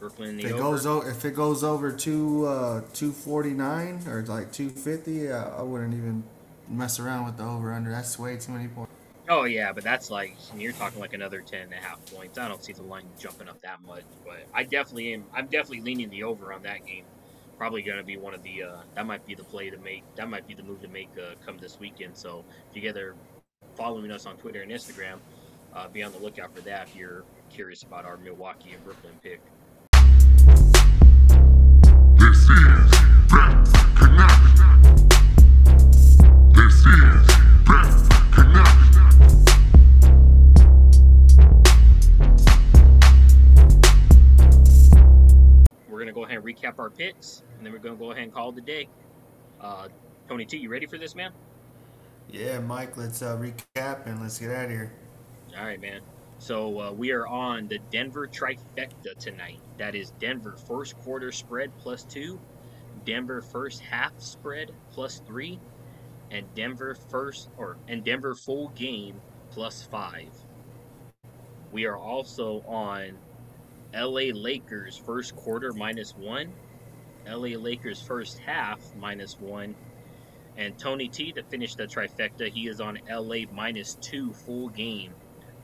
Brooklyn 0.00 0.40
If 0.40 0.46
it 0.46 0.52
over. 0.54 0.62
goes 0.62 0.84
o- 0.84 1.08
if 1.08 1.24
it 1.24 1.36
goes 1.36 1.62
over 1.62 1.92
two 1.92 2.44
uh, 2.46 2.82
two 2.92 3.12
forty 3.12 3.50
nine 3.50 4.02
or 4.08 4.22
like 4.22 4.50
two 4.50 4.68
fifty, 4.68 5.30
uh, 5.30 5.50
I 5.56 5.62
wouldn't 5.62 5.94
even 5.94 6.24
mess 6.70 6.98
around 6.98 7.26
with 7.26 7.36
the 7.36 7.44
over 7.44 7.72
under. 7.72 7.90
That's 7.90 8.18
way 8.18 8.36
too 8.36 8.52
many 8.52 8.68
points. 8.68 8.92
Oh 9.28 9.44
yeah, 9.44 9.72
but 9.72 9.84
that's 9.84 10.10
like 10.10 10.36
you're 10.56 10.72
talking 10.72 11.00
like 11.00 11.12
another 11.12 11.40
ten 11.40 11.62
and 11.62 11.72
a 11.72 11.76
half 11.76 12.04
points. 12.06 12.38
I 12.38 12.48
don't 12.48 12.64
see 12.64 12.72
the 12.72 12.82
line 12.82 13.06
jumping 13.18 13.48
up 13.48 13.60
that 13.62 13.82
much, 13.82 14.04
but 14.24 14.46
I 14.52 14.64
definitely 14.64 15.14
am. 15.14 15.24
I'm 15.32 15.46
definitely 15.46 15.82
leaning 15.82 16.10
the 16.10 16.24
over 16.24 16.52
on 16.52 16.62
that 16.62 16.86
game. 16.86 17.04
Probably 17.58 17.82
going 17.82 17.98
to 17.98 18.04
be 18.04 18.16
one 18.16 18.34
of 18.34 18.42
the. 18.42 18.62
Uh, 18.62 18.76
that 18.94 19.06
might 19.06 19.24
be 19.26 19.34
the 19.34 19.44
play 19.44 19.70
to 19.70 19.78
make. 19.78 20.02
That 20.16 20.28
might 20.28 20.48
be 20.48 20.54
the 20.54 20.62
move 20.62 20.80
to 20.82 20.88
make 20.88 21.10
uh, 21.16 21.34
come 21.44 21.58
this 21.58 21.78
weekend. 21.78 22.16
So 22.16 22.44
if 22.70 22.76
you 22.76 22.82
guys 22.82 23.00
are 23.00 23.14
following 23.76 24.10
us 24.10 24.26
on 24.26 24.36
Twitter 24.36 24.62
and 24.62 24.72
Instagram, 24.72 25.18
uh, 25.74 25.86
be 25.88 26.02
on 26.02 26.12
the 26.12 26.18
lookout 26.18 26.54
for 26.54 26.62
that. 26.62 26.88
If 26.88 26.96
you're 26.96 27.24
curious 27.50 27.82
about 27.82 28.04
our 28.04 28.16
Milwaukee 28.16 28.72
and 28.72 28.82
Brooklyn 28.84 29.14
pick. 29.22 29.40
Go 46.76 46.84
ahead 46.84 47.14
and 47.14 47.14
recap 47.14 47.14
our 47.14 47.14
picks, 47.14 47.42
and 47.56 47.66
then 47.66 47.72
we're 47.72 47.78
gonna 47.78 47.96
go 47.96 48.12
ahead 48.12 48.24
and 48.24 48.32
call 48.32 48.56
a 48.56 48.60
day. 48.60 48.88
Uh, 49.60 49.88
Tony 50.28 50.44
T, 50.44 50.58
you 50.58 50.70
ready 50.70 50.86
for 50.86 50.98
this, 50.98 51.14
man? 51.14 51.32
Yeah, 52.30 52.60
Mike. 52.60 52.96
Let's 52.96 53.22
uh, 53.22 53.36
recap 53.36 54.06
and 54.06 54.20
let's 54.20 54.38
get 54.38 54.50
out 54.50 54.66
of 54.66 54.70
here. 54.70 54.92
All 55.58 55.64
right, 55.64 55.80
man. 55.80 56.00
So 56.38 56.80
uh, 56.80 56.92
we 56.92 57.10
are 57.12 57.26
on 57.26 57.68
the 57.68 57.78
Denver 57.90 58.26
trifecta 58.26 59.16
tonight. 59.18 59.60
That 59.78 59.94
is 59.94 60.12
Denver 60.12 60.56
first 60.56 60.98
quarter 61.00 61.32
spread 61.32 61.76
plus 61.78 62.04
two, 62.04 62.40
Denver 63.04 63.42
first 63.42 63.80
half 63.80 64.18
spread 64.20 64.70
plus 64.90 65.20
three, 65.26 65.58
and 66.30 66.46
Denver 66.54 66.94
first 66.94 67.50
or 67.58 67.76
and 67.88 68.04
Denver 68.04 68.34
full 68.34 68.68
game 68.70 69.20
plus 69.50 69.82
five. 69.82 70.30
We 71.72 71.84
are 71.86 71.96
also 71.96 72.64
on 72.66 73.18
LA 73.94 74.32
Lakers 74.32 74.96
first 74.96 75.34
quarter 75.36 75.72
minus 75.72 76.16
one, 76.16 76.52
LA 77.26 77.56
Lakers 77.58 78.00
first 78.00 78.38
half 78.38 78.80
minus 78.96 79.38
one, 79.38 79.74
and 80.56 80.78
Tony 80.78 81.08
T 81.08 81.32
to 81.32 81.42
finish 81.42 81.74
the 81.74 81.84
trifecta. 81.84 82.48
He 82.48 82.68
is 82.68 82.80
on 82.80 82.98
LA 83.10 83.50
minus 83.52 83.94
two 83.94 84.32
full 84.32 84.68
game. 84.68 85.12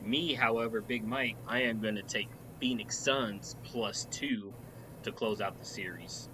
Me, 0.03 0.33
however, 0.33 0.81
Big 0.81 1.05
Mike, 1.05 1.35
I 1.47 1.61
am 1.61 1.81
going 1.81 1.95
to 1.95 2.03
take 2.03 2.29
Phoenix 2.59 2.97
Suns 2.97 3.55
plus 3.63 4.07
two 4.11 4.53
to 5.03 5.11
close 5.11 5.41
out 5.41 5.57
the 5.59 5.65
series. 5.65 6.29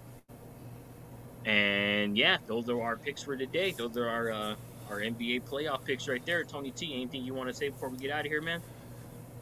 And 1.44 2.16
yeah, 2.16 2.38
those 2.46 2.68
are 2.70 2.80
our 2.80 2.96
picks 2.96 3.22
for 3.22 3.36
today. 3.36 3.72
Those 3.72 3.96
are 3.96 4.08
our 4.08 4.30
uh, 4.32 4.54
our 4.90 5.00
NBA 5.00 5.42
playoff 5.42 5.84
picks 5.84 6.08
right 6.08 6.24
there. 6.24 6.44
Tony 6.44 6.70
T, 6.70 6.94
anything 6.94 7.24
you 7.24 7.34
want 7.34 7.48
to 7.48 7.54
say 7.54 7.68
before 7.68 7.88
we 7.88 7.98
get 7.98 8.10
out 8.10 8.20
of 8.20 8.26
here, 8.26 8.40
man? 8.40 8.62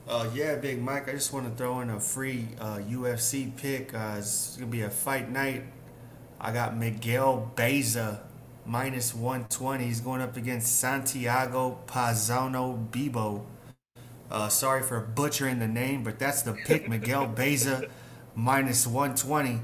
Uh, 0.08 0.28
yeah, 0.34 0.56
Big 0.56 0.82
Mike. 0.82 1.08
I 1.08 1.12
just 1.12 1.32
want 1.32 1.46
to 1.48 1.54
throw 1.54 1.80
in 1.80 1.90
a 1.90 2.00
free 2.00 2.48
uh, 2.60 2.78
UFC 2.78 3.54
pick. 3.56 3.94
Uh, 3.94 4.16
it's 4.18 4.56
gonna 4.56 4.70
be 4.70 4.82
a 4.82 4.90
fight 4.90 5.30
night. 5.30 5.64
I 6.40 6.52
got 6.52 6.76
Miguel 6.76 7.52
Baeza 7.54 8.22
minus 8.66 9.14
120. 9.14 9.84
He's 9.84 10.00
going 10.00 10.20
up 10.20 10.36
against 10.36 10.80
Santiago 10.80 11.78
Pazano 11.86 12.90
Bibo. 12.90 13.46
Uh, 14.28 14.48
sorry 14.48 14.82
for 14.82 15.00
butchering 15.00 15.60
the 15.60 15.68
name, 15.68 16.02
but 16.02 16.18
that's 16.18 16.42
the 16.42 16.52
pick. 16.52 16.88
Miguel 16.88 17.26
Baeza 17.36 17.86
minus 18.34 18.86
120. 18.86 19.60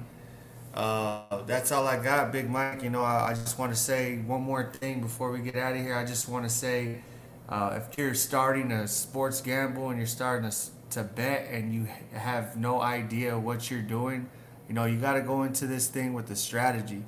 Uh, 0.72 1.42
that's 1.46 1.72
all 1.72 1.86
I 1.88 2.00
got, 2.00 2.30
Big 2.30 2.48
Mike. 2.48 2.82
You 2.84 2.90
know, 2.90 3.02
I, 3.02 3.30
I 3.30 3.34
just 3.34 3.58
want 3.58 3.72
to 3.72 3.78
say 3.78 4.18
one 4.18 4.42
more 4.42 4.70
thing 4.72 5.00
before 5.00 5.32
we 5.32 5.40
get 5.40 5.56
out 5.56 5.74
of 5.74 5.80
here. 5.80 5.96
I 5.96 6.04
just 6.04 6.28
want 6.28 6.44
to 6.44 6.50
say 6.50 7.02
uh, 7.48 7.80
if 7.80 7.96
you're 7.96 8.14
starting 8.14 8.70
a 8.72 8.86
sports 8.86 9.40
gamble 9.40 9.88
and 9.88 9.98
you're 9.98 10.06
starting 10.06 10.50
to, 10.50 10.56
to 10.90 11.02
bet 11.02 11.48
and 11.50 11.74
you 11.74 11.88
have 12.12 12.56
no 12.56 12.80
idea 12.80 13.38
what 13.38 13.70
you're 13.70 13.80
doing, 13.80 14.28
you 14.68 14.74
know, 14.74 14.84
you 14.84 14.98
got 14.98 15.14
to 15.14 15.22
go 15.22 15.44
into 15.44 15.66
this 15.66 15.88
thing 15.88 16.12
with 16.12 16.30
a 16.30 16.36
strategy. 16.36 17.02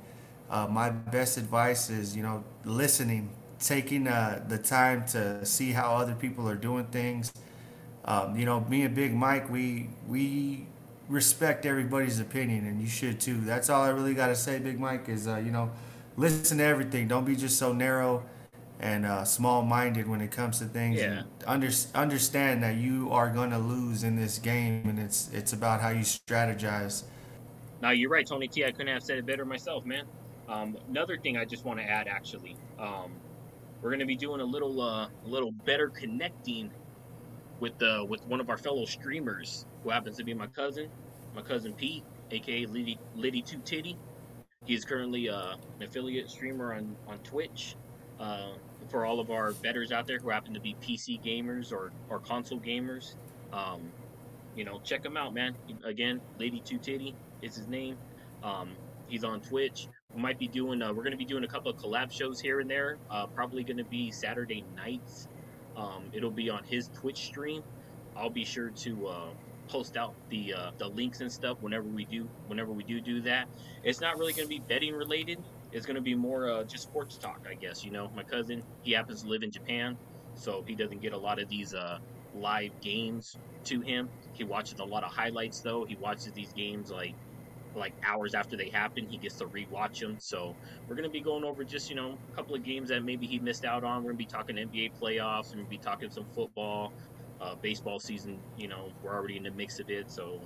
Uh, 0.48 0.66
my 0.66 0.90
best 0.90 1.36
advice 1.36 1.90
is, 1.90 2.16
you 2.16 2.22
know, 2.22 2.42
listening, 2.64 3.30
taking 3.60 4.08
uh, 4.08 4.42
the 4.48 4.56
time 4.58 5.04
to 5.06 5.44
see 5.44 5.72
how 5.72 5.94
other 5.94 6.14
people 6.14 6.48
are 6.48 6.56
doing 6.56 6.86
things. 6.86 7.32
Um, 8.06 8.34
you 8.36 8.46
know, 8.46 8.60
me 8.60 8.82
and 8.82 8.94
Big 8.94 9.14
Mike, 9.14 9.50
we 9.50 9.90
we 10.08 10.66
respect 11.08 11.66
everybody's 11.66 12.18
opinion, 12.18 12.66
and 12.66 12.80
you 12.80 12.88
should 12.88 13.20
too. 13.20 13.40
That's 13.42 13.68
all 13.68 13.82
I 13.82 13.90
really 13.90 14.14
got 14.14 14.28
to 14.28 14.36
say, 14.36 14.58
Big 14.58 14.80
Mike, 14.80 15.08
is 15.08 15.28
uh, 15.28 15.36
you 15.36 15.52
know, 15.52 15.70
listen 16.16 16.58
to 16.58 16.64
everything. 16.64 17.08
Don't 17.08 17.26
be 17.26 17.36
just 17.36 17.58
so 17.58 17.74
narrow 17.74 18.24
and 18.80 19.04
uh, 19.04 19.24
small-minded 19.24 20.08
when 20.08 20.20
it 20.22 20.30
comes 20.30 20.58
to 20.58 20.64
things. 20.64 20.98
Yeah. 20.98 21.04
And 21.04 21.26
under, 21.46 21.68
understand 21.94 22.62
that 22.62 22.76
you 22.76 23.10
are 23.12 23.28
gonna 23.28 23.58
lose 23.58 24.02
in 24.02 24.16
this 24.16 24.38
game, 24.38 24.88
and 24.88 24.98
it's 24.98 25.30
it's 25.32 25.52
about 25.52 25.80
how 25.80 25.90
you 25.90 26.00
strategize. 26.00 27.04
Now 27.82 27.90
you're 27.90 28.10
right, 28.10 28.26
Tony 28.26 28.48
T. 28.48 28.64
I 28.64 28.72
couldn't 28.72 28.92
have 28.92 29.02
said 29.02 29.18
it 29.18 29.26
better 29.26 29.44
myself, 29.44 29.84
man. 29.84 30.04
Um, 30.48 30.76
another 30.88 31.16
thing 31.16 31.36
I 31.36 31.44
just 31.44 31.64
want 31.64 31.78
to 31.78 31.84
add, 31.84 32.08
actually, 32.08 32.56
um, 32.78 33.12
we're 33.80 33.90
gonna 33.90 34.06
be 34.06 34.16
doing 34.16 34.40
a 34.40 34.44
little, 34.44 34.80
uh, 34.80 35.06
a 35.06 35.28
little 35.28 35.52
better 35.52 35.88
connecting 35.88 36.70
with 37.60 37.80
uh, 37.82 38.04
with 38.08 38.26
one 38.26 38.40
of 38.40 38.48
our 38.48 38.58
fellow 38.58 38.86
streamers, 38.86 39.66
who 39.84 39.90
happens 39.90 40.16
to 40.16 40.24
be 40.24 40.34
my 40.34 40.46
cousin, 40.46 40.88
my 41.34 41.42
cousin 41.42 41.74
Pete, 41.74 42.02
aka 42.30 42.66
Liddy 42.66 42.98
Liddy 43.14 43.42
Two 43.42 43.60
Titty. 43.64 43.96
He's 44.64 44.84
currently 44.84 45.28
uh, 45.28 45.56
an 45.78 45.82
affiliate 45.82 46.30
streamer 46.30 46.74
on 46.74 46.96
on 47.06 47.18
Twitch. 47.18 47.76
Uh, 48.20 48.50
for 48.90 49.06
all 49.06 49.18
of 49.18 49.30
our 49.30 49.52
bettors 49.52 49.92
out 49.92 50.06
there 50.06 50.18
who 50.18 50.28
happen 50.28 50.52
to 50.52 50.60
be 50.60 50.76
PC 50.82 51.24
gamers 51.24 51.72
or, 51.72 51.90
or 52.10 52.18
console 52.18 52.60
gamers, 52.60 53.14
um, 53.52 53.80
you 54.56 54.64
know, 54.64 54.80
check 54.84 55.04
him 55.04 55.16
out, 55.16 55.32
man. 55.32 55.54
Again, 55.84 56.20
Lady 56.38 56.60
Two 56.60 56.78
Titty 56.78 57.14
is 57.40 57.56
his 57.56 57.66
name. 57.68 57.96
Um, 58.42 58.70
he's 59.08 59.24
on 59.24 59.40
Twitch. 59.40 59.88
We 60.14 60.20
might 60.20 60.38
be 60.38 60.48
doing. 60.48 60.82
Uh, 60.82 60.88
we're 60.88 61.02
going 61.02 61.12
to 61.12 61.16
be 61.16 61.24
doing 61.24 61.44
a 61.44 61.48
couple 61.48 61.70
of 61.70 61.76
collab 61.78 62.10
shows 62.10 62.40
here 62.40 62.60
and 62.60 62.68
there. 62.68 62.98
Uh, 63.10 63.26
probably 63.26 63.62
going 63.62 63.76
to 63.78 63.84
be 63.84 64.10
Saturday 64.10 64.64
nights. 64.76 65.28
Um, 65.76 66.04
it'll 66.12 66.30
be 66.30 66.50
on 66.50 66.64
his 66.64 66.88
Twitch 66.88 67.24
stream. 67.26 67.62
I'll 68.16 68.28
be 68.28 68.44
sure 68.44 68.70
to 68.70 69.06
uh, 69.06 69.28
post 69.68 69.96
out 69.96 70.14
the 70.30 70.52
uh, 70.52 70.70
the 70.78 70.88
links 70.88 71.20
and 71.20 71.30
stuff 71.30 71.58
whenever 71.60 71.86
we 71.88 72.04
do 72.04 72.28
whenever 72.48 72.72
we 72.72 72.82
do 72.82 73.00
do 73.00 73.22
that. 73.22 73.48
It's 73.84 74.00
not 74.00 74.18
really 74.18 74.32
going 74.32 74.46
to 74.46 74.48
be 74.48 74.58
betting 74.58 74.94
related. 74.94 75.38
It's 75.72 75.86
going 75.86 75.96
to 75.96 76.02
be 76.02 76.14
more 76.14 76.50
uh, 76.50 76.64
just 76.64 76.84
sports 76.84 77.16
talk, 77.18 77.44
I 77.50 77.54
guess. 77.54 77.84
You 77.84 77.92
know, 77.92 78.10
my 78.14 78.24
cousin 78.24 78.62
he 78.82 78.92
happens 78.92 79.22
to 79.22 79.28
live 79.28 79.42
in 79.42 79.50
Japan, 79.50 79.98
so 80.34 80.64
he 80.66 80.74
doesn't 80.74 81.00
get 81.00 81.12
a 81.12 81.18
lot 81.18 81.40
of 81.40 81.48
these 81.48 81.74
uh, 81.74 81.98
live 82.32 82.72
games 82.80 83.38
to 83.64 83.80
him. 83.80 84.10
He 84.32 84.44
watches 84.44 84.78
a 84.80 84.84
lot 84.84 85.04
of 85.04 85.12
highlights 85.12 85.60
though. 85.60 85.84
He 85.86 85.96
watches 85.96 86.32
these 86.32 86.52
games 86.52 86.90
like 86.90 87.16
like 87.74 87.94
hours 88.04 88.34
after 88.34 88.56
they 88.56 88.68
happen. 88.70 89.06
He 89.06 89.18
gets 89.18 89.36
to 89.38 89.46
rewatch 89.46 90.00
them. 90.00 90.16
So 90.18 90.56
we're 90.88 90.96
gonna 90.96 91.10
be 91.10 91.22
going 91.22 91.44
over 91.44 91.64
just 91.64 91.88
you 91.88 91.96
know 91.96 92.18
a 92.32 92.36
couple 92.36 92.54
of 92.56 92.64
games 92.64 92.88
that 92.88 93.04
maybe 93.04 93.26
he 93.26 93.38
missed 93.38 93.64
out 93.64 93.84
on. 93.84 94.02
We're 94.02 94.10
gonna 94.10 94.18
be 94.18 94.26
talking 94.26 94.56
NBA 94.56 94.90
playoffs. 95.00 95.52
We're 95.52 95.58
gonna 95.58 95.68
be 95.68 95.78
talking 95.78 96.10
some 96.10 96.26
football, 96.34 96.92
uh, 97.40 97.54
baseball 97.56 98.00
season. 98.00 98.40
You 98.56 98.68
know 98.68 98.92
we're 99.02 99.14
already 99.14 99.36
in 99.36 99.44
the 99.44 99.52
mix 99.52 99.78
of 99.78 99.88
it, 99.90 100.10
so 100.10 100.40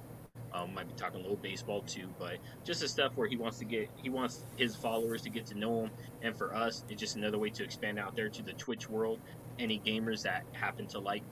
um, 0.54 0.74
might 0.74 0.88
be 0.88 0.94
talking 0.94 1.20
a 1.20 1.22
little 1.22 1.38
baseball 1.42 1.82
too. 1.86 2.14
But 2.18 2.38
just 2.64 2.80
the 2.80 2.88
stuff 2.88 3.12
where 3.16 3.28
he 3.28 3.36
wants 3.36 3.58
to 3.58 3.66
get 3.66 3.90
he 3.96 4.10
wants 4.10 4.46
his 4.56 4.76
followers 4.76 5.22
to 5.22 5.30
get 5.30 5.46
to 5.46 5.58
know 5.58 5.84
him, 5.84 5.90
and 6.22 6.36
for 6.36 6.54
us, 6.54 6.84
it's 6.88 7.00
just 7.00 7.16
another 7.16 7.38
way 7.38 7.50
to 7.50 7.64
expand 7.64 7.98
out 7.98 8.14
there 8.16 8.30
to 8.30 8.42
the 8.42 8.54
Twitch 8.54 8.88
world. 8.88 9.20
Any 9.58 9.80
gamers 9.80 10.22
that 10.22 10.44
happen 10.52 10.86
to 10.88 11.00
like 11.00 11.24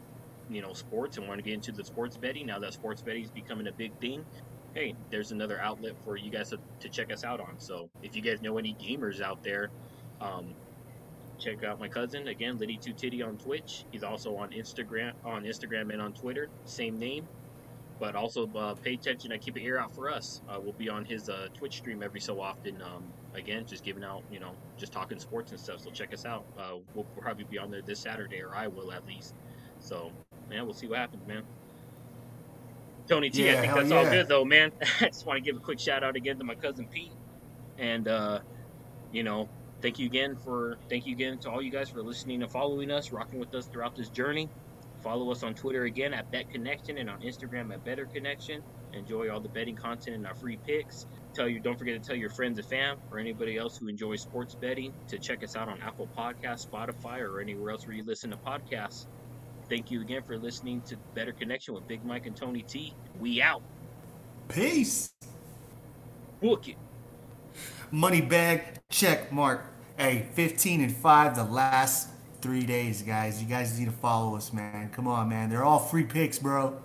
you 0.49 0.63
know 0.63 0.73
sports 0.73 1.17
and 1.19 1.29
want 1.29 1.39
to 1.39 1.43
get 1.43 1.55
into 1.55 1.73
the 1.73 1.85
sports 1.85 2.17
betting 2.19 2.47
now 2.47 2.59
that 2.59 2.73
sports 2.75 3.03
betting 3.03 3.25
is 3.25 3.31
becoming 3.31 3.67
a 3.69 3.73
big 3.73 3.93
thing 4.01 4.27
hey 4.75 4.97
there's 5.11 5.31
another 5.31 5.61
outlet 5.61 5.95
for 6.05 6.17
you 6.17 6.31
guys 6.31 6.51
to, 6.51 6.59
to 6.81 6.89
check 6.91 7.13
us 7.13 7.25
out 7.25 7.41
on 7.41 7.59
so 7.59 7.91
if 8.03 8.17
you 8.17 8.23
guys 8.23 8.43
know 8.43 8.59
any 8.59 8.77
gamers 8.83 9.21
out 9.21 9.41
there 9.45 9.73
um, 10.21 10.57
check 11.39 11.63
out 11.65 11.79
my 11.79 11.89
cousin 11.89 12.29
again 12.29 12.59
liddy 12.59 12.79
two 12.83 12.93
titty 12.95 13.23
on 13.23 13.39
twitch 13.39 13.87
he's 13.91 14.03
also 14.03 14.37
on 14.37 14.51
instagram 14.51 15.13
on 15.25 15.45
instagram 15.45 15.93
and 15.93 16.03
on 16.03 16.13
twitter 16.13 16.51
same 16.65 16.99
name 16.99 17.29
but 17.99 18.17
also 18.17 18.49
uh, 18.57 18.75
pay 18.83 18.95
attention 18.95 19.33
and 19.33 19.41
keep 19.43 19.57
an 19.57 19.63
ear 19.63 19.79
out 19.79 19.95
for 19.95 20.11
us. 20.11 20.43
Uh, 20.49 20.59
we'll 20.61 20.75
be 20.75 20.89
on 20.89 21.05
his 21.05 21.29
uh, 21.29 21.49
twitch 21.59 21.77
stream 21.77 22.03
every 22.03 22.21
so 22.21 22.41
often 22.41 22.81
um, 22.83 23.15
again 23.35 23.65
just 23.67 23.85
giving 23.85 24.05
out 24.05 24.25
you 24.29 24.41
know 24.41 24.59
just 24.79 24.93
talking 24.93 25.19
sports 25.19 25.53
and 25.53 25.61
stuff. 25.61 25.81
So 25.81 25.91
check 25.93 26.13
us 26.13 26.25
out. 26.27 26.47
Uh, 26.57 26.77
we'll 26.95 27.09
probably 27.19 27.45
be 27.45 27.59
on 27.59 27.71
there 27.71 27.83
this 27.87 28.03
saturday 28.03 28.41
or 28.43 28.55
i 28.57 28.69
will 28.69 28.93
at 28.93 29.07
least. 29.07 29.35
So 29.81 30.15
man 30.49 30.65
we'll 30.65 30.75
see 30.75 30.89
what 30.89 30.99
happens 30.99 31.27
man. 31.27 31.45
Tony 33.09 33.31
T, 33.31 33.51
I 33.51 33.57
Yeah, 33.57 33.61
think 33.61 33.75
hell 33.75 33.77
that's 33.77 33.93
all 33.93 34.07
good 34.07 34.29
though, 34.29 34.45
man. 34.47 34.73
I 35.01 35.07
just 35.07 35.27
want 35.27 35.39
to 35.39 35.43
give 35.43 35.57
a 35.57 35.61
quick 35.61 35.81
shout 35.81 36.05
out 36.05 36.17
again 36.17 36.39
to 36.39 36.45
my 36.45 36.57
cousin 36.57 36.89
Pete, 36.91 37.15
and 37.79 38.09
uh, 38.09 38.41
you 39.11 39.25
know, 39.25 39.51
thank 39.83 39.99
you 39.99 40.07
again 40.07 40.37
for 40.37 40.79
thank 40.91 41.07
you 41.07 41.15
again 41.15 41.39
to 41.41 41.51
all 41.51 41.63
you 41.63 41.73
guys 41.73 41.91
for 41.91 42.03
listening 42.03 42.43
and 42.43 42.53
following 42.53 42.91
us, 42.91 43.13
rocking 43.13 43.41
with 43.41 43.55
us 43.55 43.69
throughout 43.69 43.95
this 43.97 44.11
journey. 44.11 44.51
Follow 45.03 45.33
us 45.33 45.43
on 45.43 45.55
Twitter 45.55 45.85
again 45.85 46.15
at 46.15 46.31
Bet 46.31 46.49
Connection 46.49 46.99
and 46.99 47.11
on 47.11 47.21
Instagram 47.23 47.73
at 47.73 47.85
Bettor 47.85 48.07
Connection. 48.07 48.63
Enjoy 48.93 49.29
all 49.31 49.41
the 49.41 49.49
betting 49.49 49.75
content 49.75 50.17
and 50.17 50.27
our 50.27 50.35
free 50.35 50.59
picks. 50.65 51.07
Tell 51.35 51.49
you, 51.49 51.59
don't 51.59 51.77
forget 51.77 52.01
to 52.01 52.07
tell 52.07 52.17
your 52.17 52.31
friends 52.31 52.59
and 52.59 52.67
fam 52.69 52.99
or 53.11 53.19
anybody 53.19 53.57
else 53.57 53.77
who 53.77 53.89
enjoys 53.89 54.21
sports 54.21 54.55
betting 54.55 54.93
to 55.09 55.19
check 55.19 55.43
us 55.43 55.57
out 55.57 55.69
on 55.69 55.81
Apple 55.81 56.09
Podcasts, 56.17 56.69
Spotify, 56.69 57.21
or 57.21 57.41
anywhere 57.41 57.73
else 57.73 57.87
where 57.87 57.97
you 57.97 58.05
listen 58.05 58.31
to 58.31 58.37
podcasts. 58.37 59.07
Thank 59.69 59.91
you 59.91 60.03
again 60.03 60.23
for 60.23 60.39
listening 60.39 60.83
to 60.83 60.97
Bettor 61.15 61.33
Connection 61.33 61.75
with 61.75 61.89
Big 61.89 62.05
Mike 62.05 62.27
and 62.27 62.37
Tony 62.37 62.63
T. 62.63 62.95
We 63.19 63.43
out. 63.43 63.63
Peace. 64.49 65.15
Book 66.41 66.69
it. 66.69 66.77
Money 67.91 68.21
bag 68.21 68.81
check 68.89 69.33
mark. 69.33 69.67
Hey, 69.97 70.29
15 70.35 70.81
and 70.81 70.97
5 70.97 71.37
the 71.37 71.45
last 71.45 72.09
three 72.43 72.67
days, 72.67 73.03
guys. 73.03 73.41
You 73.41 73.49
guys 73.49 73.79
need 73.79 73.87
to 73.87 73.93
follow 73.93 74.37
us, 74.37 74.53
man. 74.53 74.91
Come 74.91 75.07
on, 75.07 75.29
man. 75.29 75.49
They're 75.49 75.65
all 75.65 75.79
free 75.79 76.05
picks, 76.05 76.39
bro. 76.39 76.77